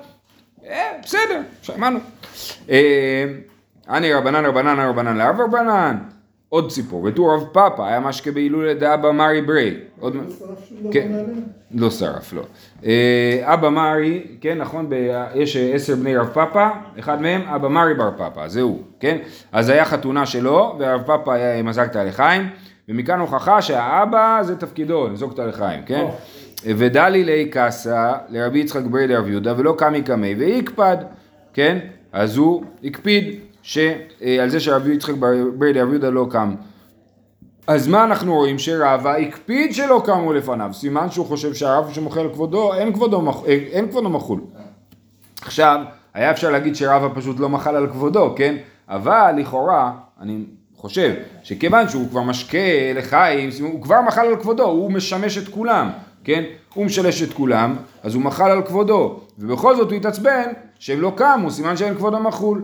אה, 0.68 0.90
בסדר, 1.02 1.40
שמענו. 1.62 1.98
אה, 2.70 3.24
אני 3.90 4.12
רבנן 4.14 4.44
רבנן 4.46 4.80
רבנן 4.80 5.16
לרב 5.16 5.40
רבנן. 5.40 5.96
עוד 6.54 6.70
סיפור, 6.70 7.02
ותור 7.04 7.34
רב 7.34 7.44
פאפה 7.52 7.88
היה 7.88 8.00
משקה 8.00 8.30
בהילולה 8.30 8.74
דאבא 8.74 9.10
מרי 9.10 9.42
ברי. 9.42 9.74
עוד... 10.00 10.14
לא 10.14 10.22
שרף 10.38 10.72
דבר 10.80 10.92
כן. 10.92 11.12
לא 11.74 11.90
שרף, 11.90 12.32
לא. 12.32 12.42
אה, 12.84 13.40
אבא 13.42 13.68
מרי, 13.68 14.26
כן, 14.40 14.58
נכון, 14.58 14.90
יש 15.34 15.56
אה, 15.56 15.74
עשר 15.74 15.94
בני 15.94 16.16
רב 16.16 16.26
פאפה, 16.26 16.68
אחד 16.98 17.22
מהם 17.22 17.40
אבא 17.48 17.68
מרי 17.68 17.94
בר 17.94 18.10
פאפה, 18.16 18.48
זה 18.48 18.60
הוא, 18.60 18.82
כן? 19.00 19.18
אז 19.52 19.68
היה 19.68 19.84
חתונה 19.84 20.26
שלו, 20.26 20.76
ורב 20.78 21.02
פאפה 21.02 21.34
היה 21.34 21.62
מזג 21.62 21.84
את 21.84 21.96
הלחיים, 21.96 22.48
ומכאן 22.88 23.20
הוכחה 23.20 23.62
שהאבא 23.62 24.40
זה 24.42 24.56
תפקידו, 24.56 25.08
לזרוק 25.08 25.30
אותה 25.30 25.46
לחיים, 25.46 25.82
כן? 25.86 26.04
ודלי 26.64 27.24
ליה 27.24 27.46
קסא 27.50 28.12
לרבי 28.28 28.58
יצחק 28.58 28.82
ברי 28.82 29.06
דרב 29.06 29.28
יהודה 29.28 29.54
ולא 29.56 29.74
קמי 29.78 30.02
קמי 30.02 30.34
ויקפד, 30.34 30.96
כן? 31.54 31.78
אז 32.12 32.36
הוא 32.36 32.64
הקפיד 32.84 33.40
ש- 33.66 33.78
על 34.42 34.48
זה 34.48 34.60
שרבי 34.60 34.92
יצחק 34.94 35.14
ברי 35.58 35.72
דרב 35.72 35.88
יהודה 35.90 36.10
לא 36.10 36.26
קם. 36.30 36.54
אז 37.66 37.88
מה 37.88 38.04
אנחנו 38.04 38.34
רואים? 38.34 38.58
שרבא 38.58 39.14
הקפיד 39.16 39.74
שלא 39.74 40.02
קמו 40.04 40.32
לפניו, 40.32 40.70
סימן 40.72 41.10
שהוא 41.10 41.26
חושב 41.26 41.54
שהרב 41.54 41.92
שמוחל 41.92 42.20
על 42.20 42.28
כבודו, 42.32 42.74
אין 42.74 42.92
כבודו, 42.92 43.22
מח- 43.22 43.44
אה, 43.46 43.58
אין 43.72 43.88
כבודו 43.88 44.10
מחול. 44.10 44.40
עכשיו, 45.42 45.80
היה 46.14 46.30
אפשר 46.30 46.50
להגיד 46.50 46.76
שרבא 46.76 47.08
פשוט 47.14 47.40
לא 47.40 47.48
מחל 47.48 47.76
על 47.76 47.86
כבודו, 47.86 48.34
כן? 48.36 48.56
אבל 48.88 49.32
לכאורה, 49.36 49.92
אני 50.20 50.44
חושב 50.76 51.14
שכיוון 51.42 51.88
שהוא 51.88 52.08
כבר 52.10 52.22
משקה 52.22 52.58
לחיים, 52.94 53.50
הוא 53.60 53.82
כבר 53.82 54.00
מחל 54.06 54.26
על 54.26 54.36
כבודו, 54.36 54.64
הוא 54.64 54.92
משמש 54.92 55.38
את 55.38 55.48
כולם, 55.48 55.90
כן? 56.24 56.42
הוא 56.74 56.86
משלש 56.86 57.22
את 57.22 57.32
כולם, 57.32 57.74
אז 58.02 58.14
הוא 58.14 58.22
מחל 58.22 58.50
על 58.50 58.62
כבודו, 58.62 59.20
ובכל 59.38 59.76
זאת 59.76 59.90
הוא 59.90 59.96
התעצבן 59.96 60.42
שהם 60.78 61.00
לא 61.00 61.12
קמו, 61.16 61.50
סימן 61.50 61.76
שאין 61.76 61.94
כבודו 61.94 62.20
מחול. 62.20 62.62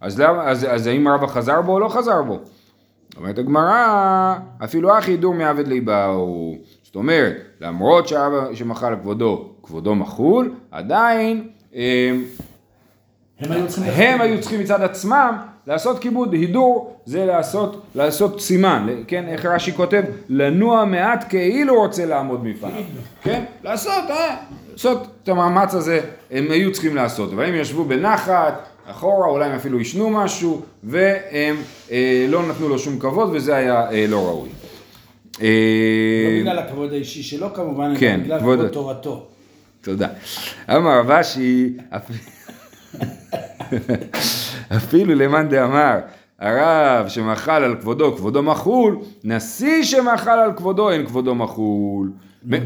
אז, 0.00 0.20
למה, 0.20 0.42
אז, 0.42 0.66
אז 0.70 0.86
האם 0.86 1.08
רבא 1.08 1.26
חזר 1.26 1.62
בו 1.62 1.72
או 1.72 1.78
לא 1.78 1.88
חזר 1.88 2.22
בו? 2.22 2.38
אומרת 3.16 3.38
הגמרא, 3.38 4.34
אפילו 4.64 4.98
אחי 4.98 5.10
ידור 5.10 5.34
מעבד 5.34 5.68
ליבאו. 5.68 6.54
זאת 6.82 6.96
אומרת, 6.96 7.36
למרות 7.60 8.08
שהאבא 8.08 8.54
שמחל 8.54 8.96
כבודו, 8.96 9.50
כבודו 9.62 9.94
מחול, 9.94 10.54
עדיין 10.70 11.48
אה, 11.74 12.10
הם 13.40 13.52
היו 13.52 13.68
צריכים... 13.68 13.92
הם 13.96 14.20
היו 14.20 14.40
צריכים 14.40 14.60
מצד 14.60 14.82
עצמם 14.82 15.36
לעשות 15.66 15.98
כיבוד, 15.98 16.32
הידור 16.32 16.96
זה 17.04 17.26
לעשות, 17.26 17.82
לעשות 17.94 18.40
סימן, 18.40 18.86
כן, 19.06 19.28
איך 19.28 19.46
רש"י 19.46 19.72
כותב? 19.72 20.02
לנוע 20.28 20.84
מעט 20.84 21.24
כאילו 21.28 21.74
רוצה 21.74 22.06
לעמוד 22.06 22.44
מפניו, 22.44 22.82
כן, 23.22 23.44
לעשות, 23.64 24.10
אה, 24.10 24.36
לעשות 24.72 25.06
את 25.22 25.28
המאמץ 25.28 25.74
הזה, 25.74 26.00
הם 26.30 26.50
היו 26.50 26.72
צריכים 26.72 26.96
לעשות, 26.96 27.32
אבל 27.32 27.44
הם 27.44 27.54
ישבו 27.54 27.84
בנחת, 27.84 28.68
אחורה, 28.90 29.28
אולי 29.28 29.44
הם 29.44 29.52
אפילו 29.56 29.78
עישנו 29.78 30.10
משהו, 30.10 30.62
והם 30.84 31.56
אה, 31.90 32.26
לא 32.28 32.48
נתנו 32.48 32.68
לו 32.68 32.78
שום 32.78 32.98
כבוד 32.98 33.30
וזה 33.32 33.56
היה 33.56 33.90
אה, 33.90 34.06
לא 34.08 34.26
ראוי. 34.26 34.48
אה, 35.42 35.46
לא 36.34 36.50
בגלל 36.50 36.58
הכבוד 36.58 36.92
האישי 36.92 37.22
שלו 37.22 37.54
כמובן, 37.54 37.94
כן, 37.98 38.14
אלא 38.14 38.24
בגלל 38.24 38.38
כבוד- 38.40 38.68
תורתו. 38.68 39.26
תודה. 39.80 40.08
אמר 40.70 40.98
רב 40.98 41.10
אשי, 41.10 41.76
אפ- 41.90 42.10
אפילו 44.76 45.14
למאן 45.14 45.48
דאמר, 45.48 45.98
הרב 46.38 47.08
שמחל 47.08 47.64
על 47.64 47.76
כבודו, 47.80 48.16
כבודו 48.16 48.42
מחול, 48.42 48.98
נשיא 49.24 49.82
שמחל 49.82 50.30
על 50.38 50.52
כבודו, 50.56 50.90
אין 50.90 51.06
כבודו 51.06 51.34
מחול. 51.34 52.12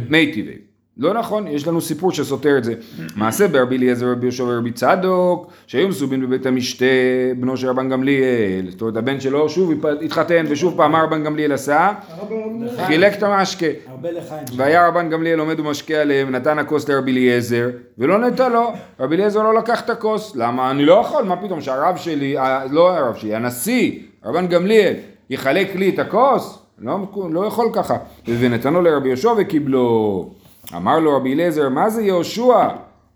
מי 0.09 0.33
טבעי. 0.33 0.59
לא 0.99 1.15
נכון, 1.15 1.49
יש 1.49 1.69
לנו 1.69 1.81
סיפור 1.81 2.13
שסותר 2.13 2.59
את 2.59 2.65
זה. 2.65 2.75
מעשה 3.17 3.49
ברבי 3.49 3.77
אליעזר 3.77 4.11
רבי 4.11 4.27
יהושע 4.27 4.45
ורבי 4.45 4.73
צדוק, 4.73 5.53
שהיו 5.67 5.89
מסובין 5.89 6.27
בבית 6.27 6.47
המשתה, 6.47 6.85
בנו 7.41 7.57
של 7.57 7.69
רבן 7.69 7.89
גמליאל. 7.89 8.67
זאת 8.71 8.81
אומרת, 8.81 8.97
הבן 8.97 9.21
שלו 9.21 9.49
שוב 9.49 9.73
התחתן, 10.05 10.45
ושוב 10.49 10.77
פעם 10.77 10.93
מה 10.93 11.03
רבן 11.03 11.25
גמליאל 11.25 11.53
עשה? 11.53 11.93
חילק 12.87 13.15
את 13.19 13.23
המשקה. 13.23 13.67
והיה 14.57 14.89
רבן 14.89 15.11
גמליאל 15.11 15.39
עומד 15.39 15.61
ומשקה 15.61 15.95
עליהם, 15.95 16.31
נתן 16.31 16.59
הכוס 16.59 16.89
לרבי 16.89 17.13
אליעזר, 17.13 17.69
ולא 17.99 18.19
נתן 18.19 18.53
לו. 18.53 18.73
רבי 19.01 19.15
אליעזר 19.15 19.43
לא 19.43 19.55
לקח 19.55 19.81
את 19.81 19.91
הכוס. 19.91 20.37
למה? 20.37 20.71
אני 20.71 20.85
לא 20.85 21.01
יכול, 21.01 21.25
מה 21.25 21.37
פתאום 21.37 21.61
שהרב 21.61 21.97
שלי, 21.97 22.37
לא 22.71 22.97
הרב 22.97 23.15
שלי, 23.15 23.35
הנשיא, 23.35 23.93
רבן 24.25 24.47
גמליאל, 24.47 24.95
יחלק 25.31 25.75
לי 25.75 25.89
את 25.89 25.99
הכוס? 25.99 26.59
לא, 26.79 26.99
לא 27.31 27.47
יכול 27.47 27.67
ככה. 27.73 27.97
ונתנו 28.29 28.83
לרבי 28.83 29.09
יהושע 29.09 29.33
וקיבלו. 29.39 30.31
אמר 30.77 30.99
לו 30.99 31.17
רבי 31.17 31.35
אליעזר, 31.35 31.69
מה 31.69 31.91
זה 31.91 32.03
יהושע? 32.03 32.69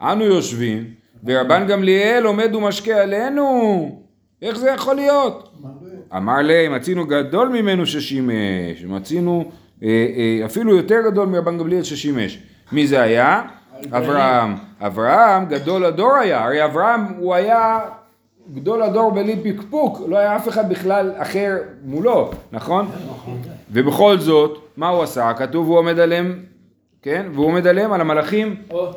אנו 0.03 0.25
יושבים, 0.25 0.85
ורבן 1.25 1.67
גמליאל 1.67 2.25
עומד 2.25 2.55
ומשקה 2.55 3.03
עלינו. 3.03 4.03
איך 4.43 4.59
זה 4.59 4.71
יכול 4.71 4.95
להיות? 4.95 5.53
אמר 6.17 6.43
להם, 6.43 6.75
מצינו 6.75 7.07
גדול 7.07 7.49
ממנו 7.49 7.87
ששימש, 7.87 8.85
מצינו 8.89 9.51
אה, 9.83 9.89
אה, 9.89 10.47
אפילו 10.47 10.77
יותר 10.77 10.97
גדול 11.11 11.29
מרבן 11.29 11.59
גמליאל 11.59 11.83
ששימש. 11.83 12.39
מי 12.73 12.87
זה 12.87 13.03
היה? 13.03 13.43
אברהם. 13.93 14.55
אברהם 14.81 15.45
גדול 15.45 15.85
הדור 15.85 16.15
היה, 16.17 16.45
הרי 16.45 16.65
אברהם 16.65 17.05
הוא 17.19 17.35
היה 17.35 17.79
גדול 18.55 18.83
הדור 18.83 19.11
בלי 19.11 19.37
פקפוק, 19.45 20.01
לא 20.09 20.19
היה 20.19 20.37
אף 20.37 20.49
אחד 20.49 20.69
בכלל 20.69 21.13
אחר 21.17 21.57
מולו, 21.85 22.31
נכון? 22.53 22.91
ובכל 23.73 24.19
זאת, 24.19 24.59
מה 24.77 24.89
הוא 24.89 25.03
עשה? 25.03 25.33
כתוב 25.35 25.69
הוא 25.69 25.79
עומד 25.79 25.99
עליהם, 25.99 26.43
כן? 27.03 27.27
והוא 27.35 27.47
עומד 27.47 27.67
עליהם 27.67 27.93
על 27.93 28.01
המלאכים 28.01 28.57
או, 28.71 28.91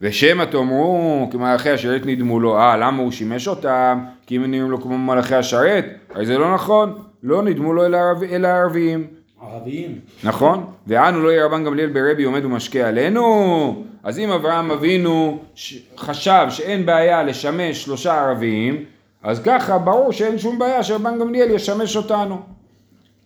ושמא 0.00 0.44
תאמרו 0.44 1.28
כמלאכי 1.32 1.70
השרת 1.70 2.06
נדמו 2.06 2.40
לו, 2.40 2.58
אה 2.58 2.76
למה 2.76 3.02
הוא 3.02 3.10
שימש 3.10 3.48
אותם? 3.48 4.04
כי 4.26 4.36
אם 4.36 4.44
נראים 4.50 4.70
לו 4.70 4.80
כמו 4.80 4.98
מלאכי 4.98 5.34
השרת? 5.34 5.84
הרי 6.14 6.26
זה 6.26 6.38
לא 6.38 6.54
נכון, 6.54 6.98
לא 7.22 7.42
נדמו 7.42 7.72
לו 7.72 7.86
אלא 7.86 7.98
אלא 8.30 8.48
ערביים, 8.48 9.06
ערביים. 9.42 9.98
נכון? 10.24 10.64
ואנו 10.86 11.22
לא 11.22 11.28
יהיה 11.30 11.44
רבן 11.44 11.64
גמליאל 11.64 11.88
ברבי 11.90 12.24
עומד 12.24 12.44
ומשקה 12.44 12.88
עלינו? 12.88 13.84
אז 14.04 14.18
אם 14.18 14.30
אברהם 14.30 14.70
אבינו 14.70 15.38
ש- 15.54 15.78
חשב 15.98 16.46
שאין 16.50 16.86
בעיה 16.86 17.22
לשמש 17.22 17.84
שלושה 17.84 18.20
ערביים, 18.20 18.84
אז 19.22 19.40
ככה 19.44 19.78
ברור 19.78 20.12
שאין 20.12 20.38
שום 20.38 20.58
בעיה 20.58 20.82
שרבן 20.82 21.18
גמליאל 21.18 21.50
ישמש 21.50 21.96
אותנו. 21.96 22.38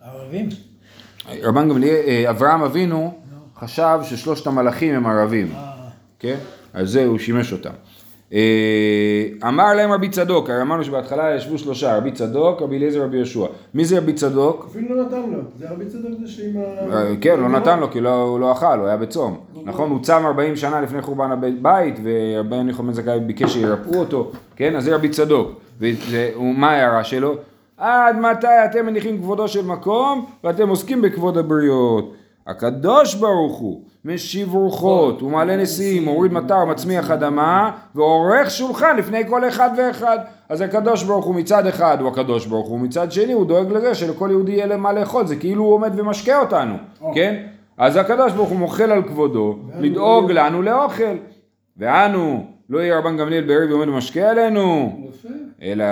ערבים? 0.05 0.49
רבן 1.43 1.69
גמליאל, 1.69 1.97
אה, 2.07 2.31
אברהם 2.31 2.63
אבינו 2.63 3.15
חשב 3.61 3.99
ששלושת 4.03 4.47
המלאכים 4.47 4.95
הם 4.95 5.07
ערבים. 5.07 5.49
אה, 5.55 5.73
כן? 6.19 6.37
אז 6.75 6.91
זה 6.91 7.05
הוא 7.05 7.19
שימש 7.19 7.53
אותם. 7.53 7.71
אה, 8.33 9.49
אמר 9.49 9.75
להם 9.75 9.93
רבי 9.93 10.09
צדוק, 10.09 10.51
הרי 10.51 10.63
אמרנו 10.63 10.85
שבהתחלה 10.85 11.35
ישבו 11.35 11.59
שלושה, 11.59 11.97
רבי 11.97 12.13
צדוק, 12.13 12.63
רבי 12.63 12.77
אליעזר, 12.77 13.03
רבי 13.03 13.17
יהושע. 13.17 13.47
מי 13.75 13.85
זה 13.85 13.99
רבי 13.99 14.13
צדוק? 14.13 14.67
אפילו 14.71 14.97
לא 14.97 15.05
נתן 15.05 15.31
לו. 15.31 15.39
זה 15.59 15.71
רבי 15.71 15.87
צדוק 15.87 16.13
זה 16.21 16.29
שעם 16.29 16.57
ה... 16.57 16.97
אה, 16.97 17.15
כן, 17.21 17.41
לא 17.41 17.49
נתן 17.49 17.81
לו 17.81 17.91
כי 17.91 18.01
לא- 18.01 18.23
הוא 18.23 18.41
לא 18.41 18.53
אכל, 18.53 18.79
הוא 18.79 18.87
היה 18.87 18.97
בצום. 18.97 19.41
נכון, 19.65 19.91
הוא 19.91 20.03
צם 20.03 20.23
40 20.27 20.57
שנה 20.57 20.81
לפני 20.81 21.03
חורבן 21.03 21.31
הבית, 21.33 22.01
ורבי 22.05 22.57
יוחנן 22.57 22.93
זכאי 22.93 23.21
ביקש 23.21 23.53
שירפאו 23.53 23.99
אותו, 23.99 24.33
כן? 24.57 24.77
אז 24.77 24.85
זה 24.85 24.95
רבי 24.95 25.09
צדוק. 25.09 25.61
ומה 25.81 26.71
ההערה 26.71 27.05
שלו? 27.05 27.35
עד 27.77 28.17
מתי 28.17 28.47
אתם 28.65 28.87
מניחים 28.87 29.19
כבודו 29.19 29.49
של 29.49 29.65
מקום 29.65 30.27
ואתם 30.45 30.69
עוסקים 30.69 31.03
בכבוד 31.03 31.39
הבריות? 31.39 32.15
הקדוש 32.47 33.15
ברוך 33.15 33.59
הוא 33.59 33.81
משיב 34.05 34.55
רוחות, 34.55 35.21
הוא 35.21 35.31
מעלה 35.31 35.57
נשיאים, 35.57 36.05
מוריד 36.05 36.33
מטר, 36.33 36.65
מצמיח 36.65 37.11
אדמה 37.11 37.71
ועורך 37.95 38.51
שולחן 38.51 38.97
לפני 38.97 39.29
כל 39.29 39.49
אחד 39.49 39.71
ואחד. 39.79 40.19
אז 40.49 40.61
הקדוש 40.61 41.05
ברוך 41.05 41.25
הוא 41.25 41.35
מצד 41.35 41.67
אחד 41.67 42.01
הוא 42.01 42.09
הקדוש 42.09 42.47
ברוך 42.47 42.69
הוא, 42.69 42.81
מצד 42.81 43.13
שני 43.13 43.33
הוא 43.33 43.47
דואג 43.47 43.73
לזה 43.73 43.95
שלכל 43.95 44.29
יהודי 44.31 44.53
יהיה 44.53 44.67
למה 44.67 44.93
לאכול, 44.93 45.27
זה 45.27 45.37
כאילו 45.37 45.65
הוא 45.65 45.75
עומד 45.75 45.93
ומשקה 45.97 46.41
אותנו, 46.41 46.75
כן? 47.15 47.47
אז 47.79 47.97
הקדוש 47.97 48.33
ברוך 48.33 48.49
הוא 48.49 48.59
מוחל 48.59 48.91
על 48.91 49.03
כבודו, 49.03 49.57
לדאוג 49.81 50.31
לנו 50.31 50.63
לאוכל. 50.63 51.17
ואנו, 51.77 52.45
לא 52.71 52.79
יהיה 52.79 52.99
רבן 52.99 53.17
גמליאל 53.17 53.45
בערב 53.45 53.71
עומד 53.71 53.89
ומשקה 53.89 54.31
עלינו. 54.31 55.01
אלא 55.63 55.85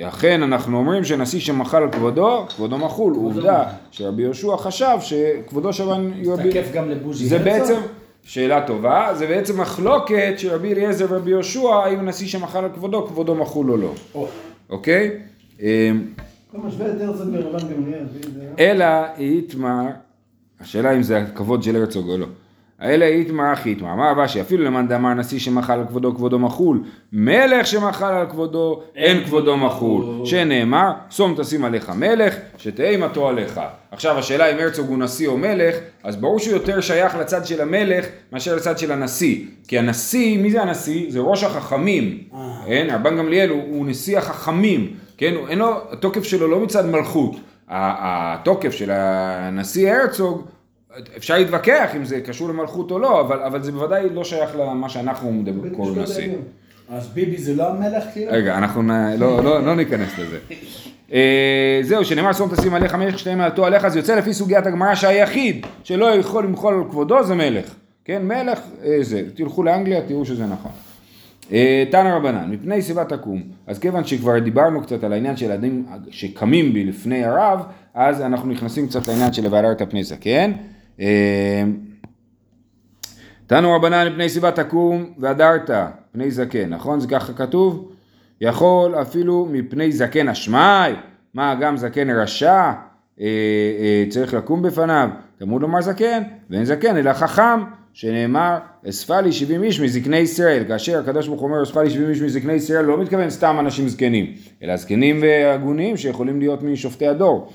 אכן 0.00 0.42
אנחנו 0.42 0.78
אומרים 0.78 1.04
שנשיא 1.04 1.40
שמחל 1.40 1.82
על 1.82 1.92
כבודו, 1.92 2.46
כבודו 2.48 2.78
מחול. 2.78 3.14
עובדה 3.14 3.64
שרבי 3.90 4.22
יהושע 4.22 4.56
חשב 4.56 4.96
שכבודו 5.00 5.72
של 5.72 5.84
רבן 5.84 6.12
רבי... 6.26 6.50
תקף 6.50 6.72
גם 6.72 6.90
לבוז'י. 6.90 7.26
זה 7.26 7.36
הרצוג. 7.36 7.52
בעצם, 7.52 7.80
שאלה 8.22 8.66
טובה, 8.66 9.08
זה 9.14 9.26
בעצם 9.26 9.60
מחלוקת 9.60 10.34
של 10.36 10.50
רבי 10.50 10.72
אליעזר 10.72 11.06
ורבי 11.08 11.30
יהושע, 11.30 11.74
האם 11.74 12.08
נשיא 12.08 12.26
שמחל 12.26 12.64
על 12.64 12.70
כבודו, 12.74 13.06
כבודו 13.06 13.34
מחול 13.34 13.70
או 13.70 13.76
לא. 13.76 13.92
או, 14.14 14.26
אוקיי? 14.70 15.10
אמ, 15.60 15.66
גמליאל. 17.74 18.04
והנה, 18.32 18.54
אלא 18.58 18.84
איתמר, 19.18 19.86
השאלה 20.60 20.96
אם 20.96 21.02
זה 21.02 21.18
הכבוד 21.18 21.62
של 21.62 21.76
הרצוג 21.76 22.08
או 22.08 22.18
לא. 22.18 22.26
אלא 22.82 23.04
איתמר 23.04 23.52
אחי 23.52 23.68
איתמר, 23.68 23.92
אמר 23.92 24.10
רבשי, 24.10 24.40
אפילו 24.40 24.64
למאן 24.64 24.88
דאמר 24.88 25.14
נשיא 25.14 25.38
שמחל 25.38 25.72
על 25.72 25.86
כבודו, 25.86 26.14
כבודו 26.14 26.38
מחול, 26.38 26.82
מלך 27.12 27.66
שמחל 27.66 28.12
על 28.12 28.26
כבודו, 28.30 28.82
אין 28.96 29.24
כבודו 29.24 29.56
מחול, 29.56 30.04
שנאמר, 30.24 30.92
שום 31.10 31.34
תשים 31.38 31.64
עליך 31.64 31.90
מלך, 31.90 32.34
שתהא 32.56 32.90
אימתו 32.90 33.28
עליך. 33.28 33.60
עכשיו 33.90 34.18
השאלה 34.18 34.52
אם 34.52 34.58
הרצוג 34.58 34.88
הוא 34.88 34.98
נשיא 34.98 35.28
או 35.28 35.38
מלך, 35.38 35.76
אז 36.04 36.16
ברור 36.16 36.38
שהוא 36.38 36.54
יותר 36.54 36.80
שייך 36.80 37.16
לצד 37.16 37.46
של 37.46 37.60
המלך 37.60 38.06
מאשר 38.32 38.56
לצד 38.56 38.78
של 38.78 38.92
הנשיא. 38.92 39.44
כי 39.68 39.78
הנשיא, 39.78 40.38
מי 40.38 40.50
זה 40.50 40.62
הנשיא? 40.62 41.10
זה 41.10 41.20
ראש 41.20 41.44
החכמים. 41.44 42.18
כן, 42.66 42.86
רבן 42.92 43.16
גמליאל 43.16 43.50
הוא, 43.50 43.62
הוא 43.68 43.86
נשיא 43.86 44.18
החכמים, 44.18 44.86
כן, 45.16 45.34
אין 45.48 45.58
לו, 45.58 45.80
התוקף 45.90 46.22
שלו 46.22 46.48
לא 46.48 46.60
מצד 46.60 46.86
מלכות. 46.86 47.36
התוקף 47.68 48.70
של 48.72 48.90
הנשיא 48.94 49.92
הרצוג, 49.92 50.46
אפשר 51.16 51.38
להתווכח 51.38 51.90
אם 51.96 52.04
זה 52.04 52.20
קשור 52.20 52.48
למלכות 52.48 52.90
או 52.90 52.98
לא, 52.98 53.20
אבל, 53.20 53.42
אבל 53.42 53.62
זה 53.62 53.72
בוודאי 53.72 54.08
לא 54.14 54.24
שייך 54.24 54.56
למה 54.56 54.88
שאנחנו 54.88 55.32
מדברים, 55.32 55.74
קוראים 55.74 56.02
משפט 56.02 56.10
נשיא. 56.18 56.32
אז 56.90 57.08
ביבי 57.08 57.38
זה 57.38 57.54
לא 57.54 57.68
המלך 57.70 58.04
כאילו? 58.12 58.32
רגע, 58.32 58.58
אנחנו 58.58 58.82
נ- 58.82 59.16
לא, 59.18 59.44
לא, 59.44 59.62
לא 59.66 59.76
ניכנס 59.76 60.18
לזה. 60.18 60.38
אה, 61.12 61.80
זהו, 61.82 62.04
שנאמר 62.04 62.32
שום 62.32 62.50
תשים 62.56 62.74
עליך 62.74 62.94
מלך 62.94 63.18
שתיים 63.18 63.38
מעלתו 63.38 63.66
עליך, 63.66 63.88
זה 63.88 63.98
יוצא 63.98 64.14
לפי 64.14 64.34
סוגיית 64.34 64.66
הגמרא 64.66 64.94
שהיחיד 64.94 65.66
שלא 65.84 66.14
יכול 66.14 66.44
למחול 66.44 66.74
על 66.74 66.84
כבודו 66.90 67.22
זה 67.24 67.34
מלך. 67.34 67.74
כן, 68.04 68.22
מלך 68.26 68.58
אה, 68.84 68.98
זה. 69.00 69.22
תלכו 69.34 69.62
לאנגליה, 69.62 70.00
תראו 70.08 70.24
שזה 70.24 70.46
נכון. 70.46 70.72
אה, 71.52 71.84
תנא 71.90 72.08
רבנן, 72.08 72.50
מפני 72.50 72.82
שיבה 72.82 73.04
תקום. 73.04 73.42
אז 73.66 73.78
כיוון 73.78 74.04
שכבר 74.04 74.38
דיברנו 74.38 74.82
קצת 74.82 75.04
על 75.04 75.12
העניין 75.12 75.36
של 75.36 75.44
ילדים 75.44 75.86
שקמים 76.10 76.72
בי 76.72 76.84
לפני 76.84 77.24
הרב, 77.24 77.60
אז 77.94 78.20
אנחנו 78.20 78.48
נכנסים 78.48 78.86
קצת 78.88 79.08
לעניין 79.08 79.32
של 79.32 79.54
והדרת 79.54 79.82
פני 79.90 80.04
זקן. 80.04 80.52
אה, 80.52 80.56
תנו 83.46 83.72
רבנן 83.72 84.08
מפני 84.08 84.28
סיבה 84.28 84.50
תקום 84.50 85.12
והדרת 85.18 85.70
פני 86.12 86.30
זקן, 86.30 86.68
נכון? 86.68 87.00
זה 87.00 87.08
ככה 87.08 87.32
כתוב? 87.32 87.92
יכול 88.40 88.94
אפילו 88.94 89.48
מפני 89.50 89.92
זקן 89.92 90.28
אשמי, 90.28 90.92
מה 91.34 91.54
גם 91.60 91.76
זקן 91.76 92.10
רשע 92.10 92.52
אה, 92.52 92.72
אה, 93.20 94.04
צריך 94.08 94.34
לקום 94.34 94.62
בפניו, 94.62 95.08
תלמוד 95.38 95.62
לומר 95.62 95.80
זקן, 95.80 96.22
ואין 96.50 96.64
זקן 96.64 96.96
אלא 96.96 97.12
חכם, 97.12 97.62
שנאמר 97.92 98.58
אספה 98.88 99.20
לי 99.20 99.32
שבעים 99.32 99.62
איש 99.62 99.80
מזקני 99.80 100.16
ישראל, 100.16 100.64
כאשר 100.68 100.98
הקדוש 100.98 101.28
ברוך 101.28 101.40
הוא 101.40 101.48
אומר 101.50 101.62
אספה 101.62 101.82
לי 101.82 101.90
שבעים 101.90 102.10
איש 102.10 102.20
מזקני 102.20 102.52
ישראל, 102.52 102.84
לא 102.84 102.98
מתכוון 103.02 103.30
סתם 103.30 103.56
אנשים 103.60 103.88
זקנים, 103.88 104.34
אלא 104.62 104.76
זקנים 104.76 105.22
והגונים 105.22 105.96
שיכולים 105.96 106.38
להיות 106.38 106.62
משופטי 106.62 107.08
הדור. 107.08 107.52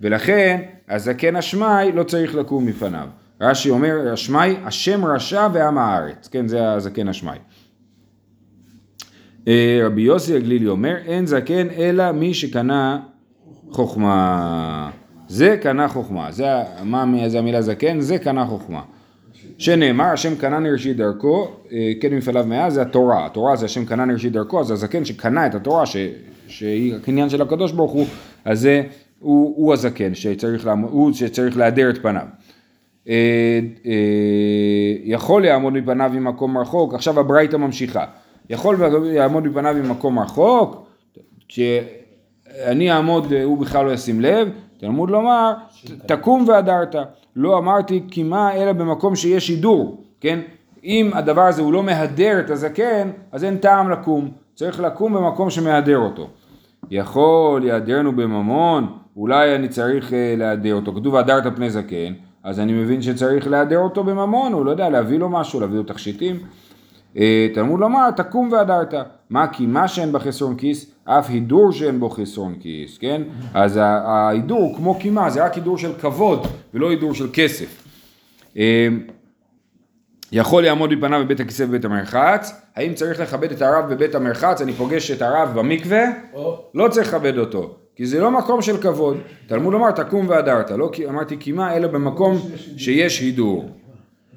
ולכן 0.00 0.60
הזקן 0.88 1.36
אשמי 1.36 1.92
לא 1.94 2.02
צריך 2.02 2.34
לקום 2.34 2.66
מפניו. 2.66 3.08
רש"י 3.40 3.70
אומר 3.70 4.14
אשמי 4.14 4.56
השם 4.64 5.04
רשע 5.04 5.48
ועם 5.52 5.78
הארץ, 5.78 6.28
כן 6.28 6.48
זה 6.48 6.72
הזקן 6.72 7.08
אשמי. 7.08 7.30
אה, 9.48 9.80
רבי 9.84 10.02
יוסי 10.02 10.36
הגלילי 10.36 10.68
אומר 10.68 10.96
אין 11.06 11.26
זקן 11.26 11.66
אלא 11.76 12.12
מי 12.12 12.34
שקנה 12.34 13.00
חוכמה. 13.70 14.90
זה 15.28 15.56
קנה 15.62 15.88
חוכמה. 15.88 16.32
זה, 16.32 16.46
מה 16.84 17.04
זה 17.28 17.38
המילה 17.38 17.62
זקן? 17.62 18.00
זה 18.00 18.18
קנה 18.18 18.46
חוכמה. 18.46 18.82
שנאמר 19.58 20.04
השם 20.04 20.34
קנה 20.36 20.60
מראשית 20.60 20.96
דרכו, 20.96 21.50
אה, 21.72 21.92
כן 22.00 22.14
מפעליו 22.14 22.44
מאה 22.46 22.70
זה 22.70 22.82
התורה, 22.82 23.26
התורה 23.26 23.56
זה 23.56 23.64
השם 23.66 23.84
קנה 23.84 24.04
מראשית 24.04 24.32
דרכו, 24.32 24.60
אז 24.60 24.70
הזקן 24.70 25.04
שקנה 25.04 25.46
את 25.46 25.54
התורה 25.54 25.86
ש, 25.86 25.96
שהיא 26.48 26.94
הקניין 26.94 27.28
של 27.28 27.42
הקדוש 27.42 27.72
ברוך 27.72 27.92
הוא, 27.92 28.06
אז 28.44 28.60
זה 28.60 28.82
הוא, 29.24 29.54
הוא 29.56 29.72
הזקן 29.72 30.14
שצריך, 30.14 30.66
לעמוד, 30.66 30.90
הוא 30.92 31.12
שצריך 31.12 31.56
להדר 31.56 31.90
את 31.90 32.02
פניו. 32.02 32.26
אה, 33.08 33.60
אה, 33.86 33.92
יכול 35.04 35.42
לעמוד 35.42 35.72
מפניו 35.72 36.10
ממקום 36.14 36.58
רחוק, 36.58 36.94
עכשיו 36.94 37.20
הברייתא 37.20 37.56
ממשיכה, 37.56 38.04
יכול 38.50 38.76
לעמוד 39.02 39.46
מפניו 39.46 39.74
ממקום 39.74 40.18
רחוק, 40.18 40.86
כשאני 41.48 42.92
אעמוד 42.92 43.32
הוא 43.32 43.58
בכלל 43.58 43.86
לא 43.86 43.90
ישים 43.90 44.20
לב, 44.20 44.48
תלמוד 44.78 45.10
לומר, 45.10 45.52
תקום 46.06 46.44
והדרת, 46.48 46.94
לא 47.36 47.58
אמרתי 47.58 48.02
כי 48.10 48.22
מה 48.22 48.54
אלא 48.54 48.72
במקום 48.72 49.16
שיש 49.16 49.46
שידור, 49.46 50.04
כן? 50.20 50.40
אם 50.84 51.10
הדבר 51.14 51.42
הזה 51.42 51.62
הוא 51.62 51.72
לא 51.72 51.82
מהדר 51.82 52.40
את 52.40 52.50
הזקן, 52.50 53.10
אז 53.32 53.44
אין 53.44 53.56
טעם 53.56 53.90
לקום, 53.90 54.28
צריך 54.54 54.80
לקום 54.80 55.14
במקום 55.14 55.50
שמהדר 55.50 55.98
אותו. 55.98 56.28
יכול 56.90 57.64
יהדרנו 57.64 58.12
בממון, 58.12 59.03
אולי 59.16 59.54
אני 59.54 59.68
צריך 59.68 60.12
אה, 60.12 60.34
להדר 60.38 60.74
אותו, 60.74 60.92
כתוב 60.94 61.14
והדרת 61.14 61.56
פני 61.56 61.70
זקן, 61.70 62.12
אז 62.42 62.60
אני 62.60 62.72
מבין 62.72 63.02
שצריך 63.02 63.46
להדר 63.46 63.78
אותו 63.78 64.04
בממון, 64.04 64.52
הוא 64.52 64.64
לא 64.64 64.70
יודע, 64.70 64.88
להביא 64.88 65.18
לו 65.18 65.28
משהו, 65.28 65.60
להביא 65.60 65.76
לו 65.76 65.82
תכשיטים. 65.82 66.38
אה, 67.16 67.48
תלמוד 67.54 67.80
לומר, 67.80 68.10
תקום 68.10 68.52
והדרת. 68.52 68.94
מה 69.30 69.46
כי 69.46 69.66
מה 69.66 69.88
שאין 69.88 70.12
בחסרון 70.12 70.56
כיס, 70.56 70.90
אף 71.04 71.30
הידור 71.30 71.72
שאין 71.72 72.00
בו 72.00 72.10
חסרון 72.10 72.54
כיס, 72.60 72.98
כן? 72.98 73.22
אז 73.54 73.80
ההידור 73.82 74.76
כמו 74.76 74.98
קימה, 74.98 75.30
זה 75.30 75.44
רק 75.44 75.54
הידור 75.54 75.78
של 75.78 75.92
כבוד, 76.00 76.46
ולא 76.74 76.90
הידור 76.90 77.14
של 77.14 77.26
כסף. 77.32 77.84
אה, 78.56 78.88
יכול 80.32 80.62
לעמוד 80.62 80.94
מפניו 80.94 81.24
בבית 81.24 81.40
הכיסא 81.40 81.62
ובבית 81.62 81.84
המרחץ, 81.84 82.62
האם 82.76 82.94
צריך 82.94 83.20
לכבד 83.20 83.52
את 83.52 83.62
הרב 83.62 83.94
בבית 83.94 84.14
המרחץ, 84.14 84.60
אני 84.60 84.72
פוגש 84.72 85.10
את 85.10 85.22
הרב 85.22 85.58
במקווה, 85.58 86.04
או, 86.32 86.64
לא 86.74 86.88
צריך 86.88 87.08
לכבד 87.08 87.38
אותו, 87.38 87.76
כי 87.96 88.06
זה 88.06 88.20
לא 88.20 88.30
מקום 88.30 88.62
של 88.62 88.82
כבוד. 88.82 89.16
תלמוד 89.46 89.72
לומר 89.72 89.90
תקום 89.90 90.28
והדרת, 90.28 90.70
לא 90.70 90.90
אמרתי 91.08 91.36
קימה, 91.36 91.76
אלא 91.76 91.88
במקום 91.88 92.36
שיש 92.76 93.20
הידור. 93.20 93.70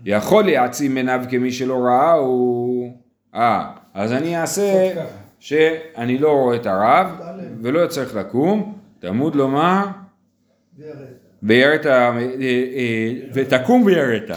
יכול 0.06 0.46
להעצים 0.46 0.98
עיניו 0.98 1.22
כמי 1.30 1.52
שלא 1.52 1.78
ראה, 1.78 2.12
הוא... 2.12 2.92
אה, 3.36 3.72
אז 3.94 4.14
אני 4.14 4.42
אעשה 4.42 4.94
שאני 5.40 6.18
לא 6.18 6.32
רואה 6.32 6.56
את 6.56 6.66
הרב, 6.66 7.08
ולא 7.62 7.88
צריך 7.88 8.16
לקום, 8.16 8.78
תלמוד 9.00 9.36
לומר, 9.36 9.86
ויראת, 11.44 11.86
אה, 11.86 12.18
אה, 12.18 13.14
ותקום 13.34 13.84
ויראת. 13.84 14.32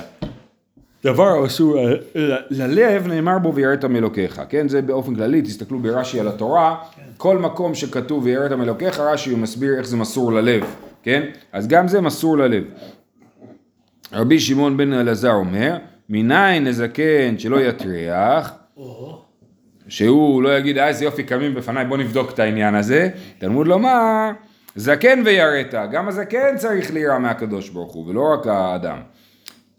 דבר 1.04 1.46
אסור 1.46 1.76
ל- 1.76 1.96
ל- 2.14 2.36
ללב 2.50 3.06
נאמר 3.06 3.38
בו 3.38 3.54
ויראת 3.54 3.84
מאלוקיך, 3.84 4.42
כן? 4.48 4.68
זה 4.68 4.82
באופן 4.82 5.14
כללי, 5.14 5.42
תסתכלו 5.42 5.78
ברש"י 5.78 6.20
על 6.20 6.28
התורה, 6.28 6.76
כל 7.16 7.38
מקום 7.38 7.74
שכתוב 7.74 8.24
ויראת 8.24 8.52
מאלוקיך, 8.52 9.00
רש"י 9.00 9.34
מסביר 9.34 9.78
איך 9.78 9.86
זה 9.86 9.96
מסור 9.96 10.32
ללב, 10.32 10.62
כן? 11.02 11.22
אז 11.52 11.68
גם 11.68 11.88
זה 11.88 12.00
מסור 12.00 12.38
ללב. 12.38 12.64
רבי 14.12 14.40
שמעון 14.40 14.76
בן 14.76 14.92
אלעזר 14.92 15.32
אומר, 15.32 15.76
מניין 16.08 16.64
נזקן 16.66 17.38
שלא 17.38 17.60
יטריח, 17.60 18.52
שהוא 19.88 20.42
לא 20.42 20.58
יגיד, 20.58 20.78
אה 20.78 20.88
איזה 20.88 21.04
יופי 21.04 21.22
קמים 21.22 21.54
בפניי, 21.54 21.84
בוא 21.84 21.96
נבדוק 21.96 22.30
את 22.30 22.38
העניין 22.38 22.74
הזה, 22.74 23.08
תלמוד 23.38 23.66
לומר, 23.68 24.30
זקן 24.76 25.22
ויראת, 25.24 25.74
גם 25.92 26.08
הזקן 26.08 26.56
צריך 26.56 26.90
ליראה 26.92 27.18
מהקדוש 27.18 27.68
ברוך 27.68 27.92
הוא, 27.92 28.08
ולא 28.08 28.22
רק 28.34 28.46
האדם. 28.46 28.98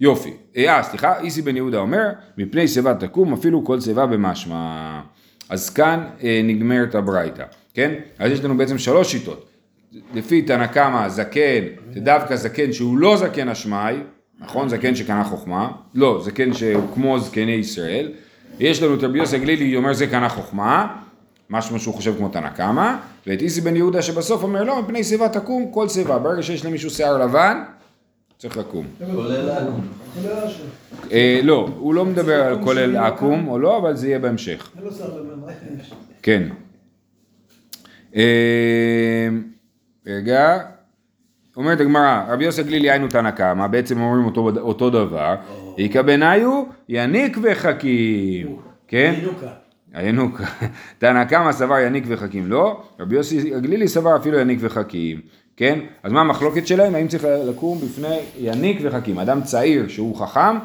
יופי. 0.02 0.34
אה, 0.58 0.84
סליחה, 0.84 1.20
איסי 1.20 1.42
בן 1.42 1.56
יהודה 1.56 1.78
אומר, 1.78 2.10
מפני 2.38 2.68
שיבה 2.68 2.94
תקום 2.94 3.34
אפילו 3.34 3.66
כל 3.66 3.80
שיבה 3.80 4.06
במשמע. 4.06 5.02
אז 5.50 5.70
כאן 5.70 6.04
אה, 6.24 6.42
נגמרת 6.44 6.96
הברייתא, 6.96 7.44
כן? 7.74 7.92
אז 8.20 8.32
יש 8.32 8.44
לנו 8.44 8.58
בעצם 8.58 8.78
שלוש 8.78 9.12
שיטות. 9.12 9.46
לפי 10.14 10.42
תנא 10.42 10.68
קמא, 10.68 11.10
זקן, 11.10 11.64
זה 11.94 12.00
דווקא 12.00 12.36
זקן 12.36 12.74
שהוא 12.74 12.98
לא 12.98 13.18
זקן 13.18 13.50
אשמי, 13.50 13.76
נכון? 14.40 14.70
זקן 14.70 14.96
שקנה 14.96 15.24
חוכמה, 15.24 15.72
לא, 15.96 16.22
זקן 16.26 16.54
שהוא 16.54 16.84
כמו 16.94 17.20
זקני 17.20 17.52
ישראל. 17.52 18.12
יש 18.60 18.84
לנו 18.84 18.96
את 18.96 19.04
רבי 19.04 19.20
יוסי 19.20 19.36
הגלילי, 19.36 19.76
אומר 19.76 19.94
זה 19.94 20.08
קנה 20.08 20.30
חוכמה, 20.30 20.96
משהו 21.50 21.80
שהוא 21.80 21.96
חושב 21.96 22.14
כמו 22.18 22.30
תנא 22.30 22.50
קמא, 22.50 22.96
ואת 23.28 23.42
איסי 23.42 23.62
בן 23.62 23.76
יהודה 23.76 24.02
שבסוף 24.02 24.44
אומר 24.44 24.64
לא, 24.64 24.82
מפני 24.82 25.04
שיבה 25.04 25.30
תקום 25.30 25.72
כל 25.72 25.90
שיבה, 25.90 26.20
ברגע 26.20 26.44
שיש 26.44 26.66
למישהו 26.66 26.90
שיער 26.90 27.18
לבן, 27.18 27.64
צריך 28.42 28.58
לקום. 28.58 28.86
כולל 29.16 29.50
השם. 30.44 30.64
אה, 31.12 31.40
לא, 31.44 31.70
הוא 31.78 31.94
לא 31.94 32.06
מדבר 32.06 32.44
על 32.44 32.64
כולל 32.64 32.98
עכו"ם 32.98 33.48
או 33.48 33.60
לא, 33.60 33.78
אבל 33.78 33.96
זה 33.96 34.08
יהיה 34.08 34.20
בהמשך. 34.20 34.72
יש. 35.80 35.94
כן. 36.22 36.44
אה, 38.16 39.30
רגע, 40.08 40.60
אומרת 41.58 41.80
הגמרא, 41.80 42.24
רבי 42.28 42.46
יוסי 42.46 42.64
גלילי 42.64 42.92
היינו 42.92 43.08
תנא 43.08 43.32
קמא, 43.32 43.68
בעצם 43.68 44.02
אומרים 44.02 44.26
אותו, 44.26 44.50
אותו 44.60 44.90
דבר, 44.90 45.36
איכא 45.78 46.02
בניו 46.02 46.64
יניק 46.90 47.38
וחכים, 47.44 48.58
כן? 48.88 49.14
הינוק, 49.94 50.42
תנא 51.00 51.24
קמא 51.24 51.52
סבר 51.52 51.80
יניק 51.80 52.04
וחכים 52.08 52.48
לא, 52.48 52.82
רבי 53.00 53.16
יוסי 53.16 53.56
הגלילי 53.56 53.88
סבר 53.88 54.16
אפילו 54.16 54.40
יניק 54.40 54.60
וחכים, 54.62 55.22
כן? 55.58 55.80
אז 56.04 56.12
מה 56.12 56.22
המחלוקת 56.22 56.68
שלהם? 56.68 56.96
האם 56.96 57.08
צריך 57.08 57.26
לקום 57.48 57.78
בפני 57.82 58.20
יניק 58.40 58.80
וחכים? 58.82 59.20
אדם 59.20 59.42
צעיר 59.42 59.88
שהוא 59.88 60.16
חכם, 60.16 60.58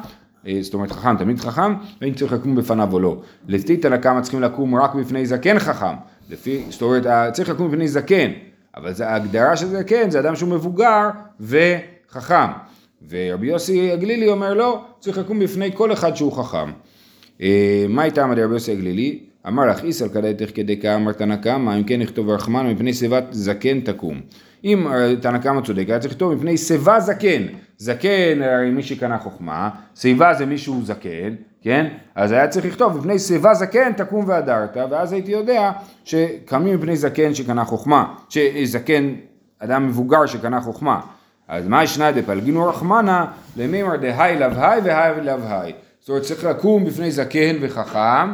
אה, 0.47 0.57
זאת 0.61 0.73
אומרת 0.73 0.91
חכם, 0.91 1.17
תמיד 1.17 1.39
חכם, 1.39 1.73
האם 2.01 2.13
צריך 2.13 2.33
לקום 2.33 2.55
בפניו 2.55 2.93
או 2.93 2.99
לא. 2.99 3.21
לפי 3.47 3.77
תנא 3.77 3.97
קמא 3.97 4.21
צריכים 4.21 4.41
לקום 4.41 4.75
רק 4.75 4.95
בפני 4.95 5.25
זקן 5.25 5.59
חכם, 5.59 5.95
לפי, 6.29 6.63
זאת 6.69 6.81
אומרת 6.81 7.05
אה, 7.05 7.31
צריך 7.31 7.49
לקום 7.49 7.71
בפני 7.71 7.87
זקן, 7.87 8.31
אבל 8.75 8.93
זה, 8.93 9.09
ההגדרה 9.09 9.57
של 9.57 9.67
זקן 9.67 10.09
זה 10.09 10.19
אדם 10.19 10.35
שהוא 10.35 10.49
מבוגר 10.49 11.09
וחכם. 11.39 12.47
ורבי 13.09 13.47
יוסי 13.47 13.91
הגלילי 13.91 14.29
אומר 14.29 14.53
לא, 14.53 14.81
צריך 14.99 15.17
לקום 15.17 15.39
בפני 15.39 15.71
כל 15.73 15.93
אחד 15.93 16.15
שהוא 16.15 16.33
חכם. 16.33 16.71
אה, 17.41 17.85
מה 17.89 18.01
הייתה 18.01 18.23
אמר 18.23 18.33
רבי 18.33 18.53
יוסי 18.53 18.71
הגלילי? 18.71 19.19
אמר 19.47 19.65
לך 19.65 19.83
איסל 19.83 20.09
כדאיתך 20.09 20.49
כדי 20.55 20.81
כאמר 20.81 21.11
תנא 21.11 21.35
קמא, 21.35 21.77
אם 21.77 21.83
כן 21.83 22.01
נכתוב 22.01 22.29
רחמנו 22.29 22.73
מפני 22.73 22.93
שיבת 22.93 23.23
זקן 23.31 23.79
תקום. 23.79 24.21
אם 24.63 24.87
אה, 24.87 25.15
תנא 25.21 25.37
קמא 25.37 25.61
צודק, 25.61 25.85
היה 25.87 25.99
צריך 25.99 26.13
לכתוב 26.13 26.33
מפני 26.33 26.57
שיבה 26.57 26.99
זקן. 26.99 27.43
זקן 27.77 28.41
הרי 28.41 28.69
מי 28.69 28.83
שקנה 28.83 29.17
חוכמה, 29.17 29.69
שיבה 29.95 30.33
זה 30.33 30.45
מישהו 30.45 30.81
זקן, 30.83 31.35
כן? 31.61 31.87
אז 32.15 32.31
היה 32.31 32.47
צריך 32.47 32.65
לכתוב 32.65 32.97
מפני 32.97 33.19
שיבה 33.19 33.53
זקן 33.53 33.93
תקום 33.93 34.25
והדרת, 34.27 34.77
ואז 34.91 35.13
הייתי 35.13 35.31
יודע 35.31 35.71
שקמים 36.03 36.75
מפני 36.77 36.97
זקן 36.97 37.33
שקנה 37.33 37.65
חוכמה, 37.65 38.13
שזקן, 38.29 39.13
אדם 39.59 39.87
מבוגר 39.87 40.25
שקנה 40.25 40.61
חוכמה. 40.61 40.99
אז 41.47 41.67
מה 41.67 41.83
ישנה 41.83 42.11
דפלגינו 42.11 42.65
רחמנה 42.65 43.25
למימר 43.57 43.95
דהי 43.95 44.39
לבהי 44.39 44.81
והי 44.83 45.21
לבהי. 45.21 45.73
זאת 46.07 46.09
אומרת 46.09 46.23
צריך 46.23 46.43
לקום 46.43 46.85
בפני 46.85 47.11
זקן 47.11 47.55
וחכם, 47.61 48.31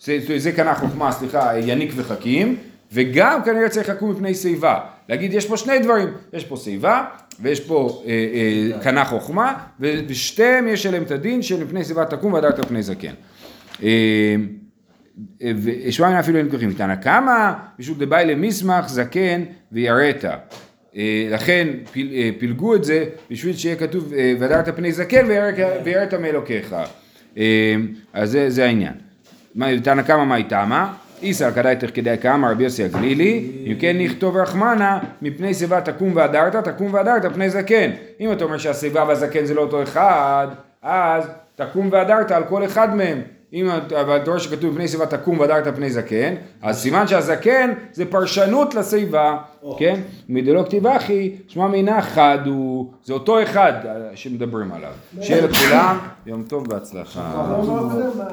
זה, 0.00 0.18
זה 0.36 0.52
קנה 0.52 0.74
חוכמה, 0.74 1.12
סליחה, 1.12 1.58
יניק 1.58 1.92
וחכים, 1.96 2.56
וגם 2.92 3.40
כנראה 3.44 3.68
צריך 3.68 3.88
לקום 3.88 4.10
מפני 4.10 4.34
שיבה. 4.34 4.80
להגיד, 5.08 5.32
יש 5.34 5.46
פה 5.46 5.56
שני 5.56 5.78
דברים, 5.78 6.08
יש 6.32 6.44
פה 6.44 6.56
שיבה, 6.56 7.04
ויש 7.40 7.60
פה 7.60 8.02
אה, 8.06 8.10
אה, 8.10 8.82
קנה 8.82 9.04
חוכמה, 9.04 9.54
ושתיהם 9.80 10.68
יש 10.68 10.86
עליהם 10.86 11.02
את 11.02 11.10
הדין 11.10 11.42
של 11.42 11.64
מפני 11.64 11.84
שיבה 11.84 12.04
תקום 12.04 12.32
והדרת 12.32 12.64
פני 12.64 12.82
זקן. 12.82 13.14
אה, 13.82 14.36
ושמע 15.62 16.10
מן 16.10 16.16
אפילו 16.16 16.38
אין 16.38 16.50
כוחים. 16.50 16.72
תנא 16.72 16.94
קמא, 16.94 17.52
פשוט 17.78 17.98
דבאי 17.98 18.26
למסמך 18.26 18.88
זקן 18.88 19.42
ויראת. 19.72 20.24
אה, 20.96 21.28
לכן 21.30 21.68
אה, 21.96 22.30
פילגו 22.38 22.74
את 22.74 22.84
זה 22.84 23.04
בשביל 23.30 23.56
שיהיה 23.56 23.76
כתוב 23.76 24.12
אה, 24.12 24.34
והדרת 24.38 24.76
פני 24.76 24.92
זקן 24.92 25.26
ויראת 25.84 26.14
מאלוקיך. 26.14 26.74
אה, 27.36 27.76
אז 28.12 28.30
זה, 28.30 28.50
זה 28.50 28.64
העניין. 28.64 28.92
תנא 29.82 30.02
קמא 30.02 30.24
מאי 30.24 30.44
תמא? 30.44 30.84
איסר 31.22 31.50
כדאי 31.50 31.76
תחכדי 31.76 32.16
קמא 32.16 32.46
רבי 32.46 32.64
יוסי 32.64 32.84
הגלילי, 32.84 33.50
אם 33.66 33.74
כן 33.80 33.98
נכתוב 33.98 34.36
רחמנה, 34.36 34.98
מפני 35.22 35.54
שיבה 35.54 35.80
תקום 35.80 36.12
והדרת, 36.16 36.56
תקום 36.56 36.94
והדרת 36.94 37.34
פני 37.34 37.50
זקן. 37.50 37.90
אם 38.20 38.32
אתה 38.32 38.44
אומר 38.44 38.58
שהשיבה 38.58 39.04
והזקן 39.08 39.44
זה 39.44 39.54
לא 39.54 39.60
אותו 39.60 39.82
אחד, 39.82 40.46
אז 40.82 41.24
תקום 41.54 41.88
והדרת 41.92 42.30
על 42.30 42.44
כל 42.44 42.64
אחד 42.64 42.94
מהם. 42.94 43.22
אם 43.60 43.68
רואה 44.26 44.40
שכתוב 44.40 44.72
מפני 44.72 44.88
שיבה 44.88 45.06
תקום 45.06 45.38
והדרת 45.38 45.76
פני 45.76 45.90
זקן, 45.90 46.34
אז 46.62 46.78
סימן 46.78 47.06
שהזקן 47.06 47.72
זה 47.92 48.04
פרשנות 48.06 48.74
לשיבה, 48.74 49.36
כן? 49.78 50.00
מדלא 50.28 50.62
כתיב 50.62 50.86
אחי, 50.86 51.34
שמע 51.48 51.66
מינה 51.66 52.02
חד 52.02 52.38
הוא, 52.46 52.92
זה 53.04 53.12
אותו 53.12 53.42
אחד 53.42 53.72
אה, 53.84 53.92
שמדברים 54.14 54.72
עליו. 54.72 54.92
שיהיה 55.20 55.46
לכולם, 55.46 55.98
יום 56.26 56.42
טוב 56.48 56.72
והצלחה. 56.72 57.46
לא, 57.58 57.66
לא, 57.66 57.98
לא, 57.98 58.24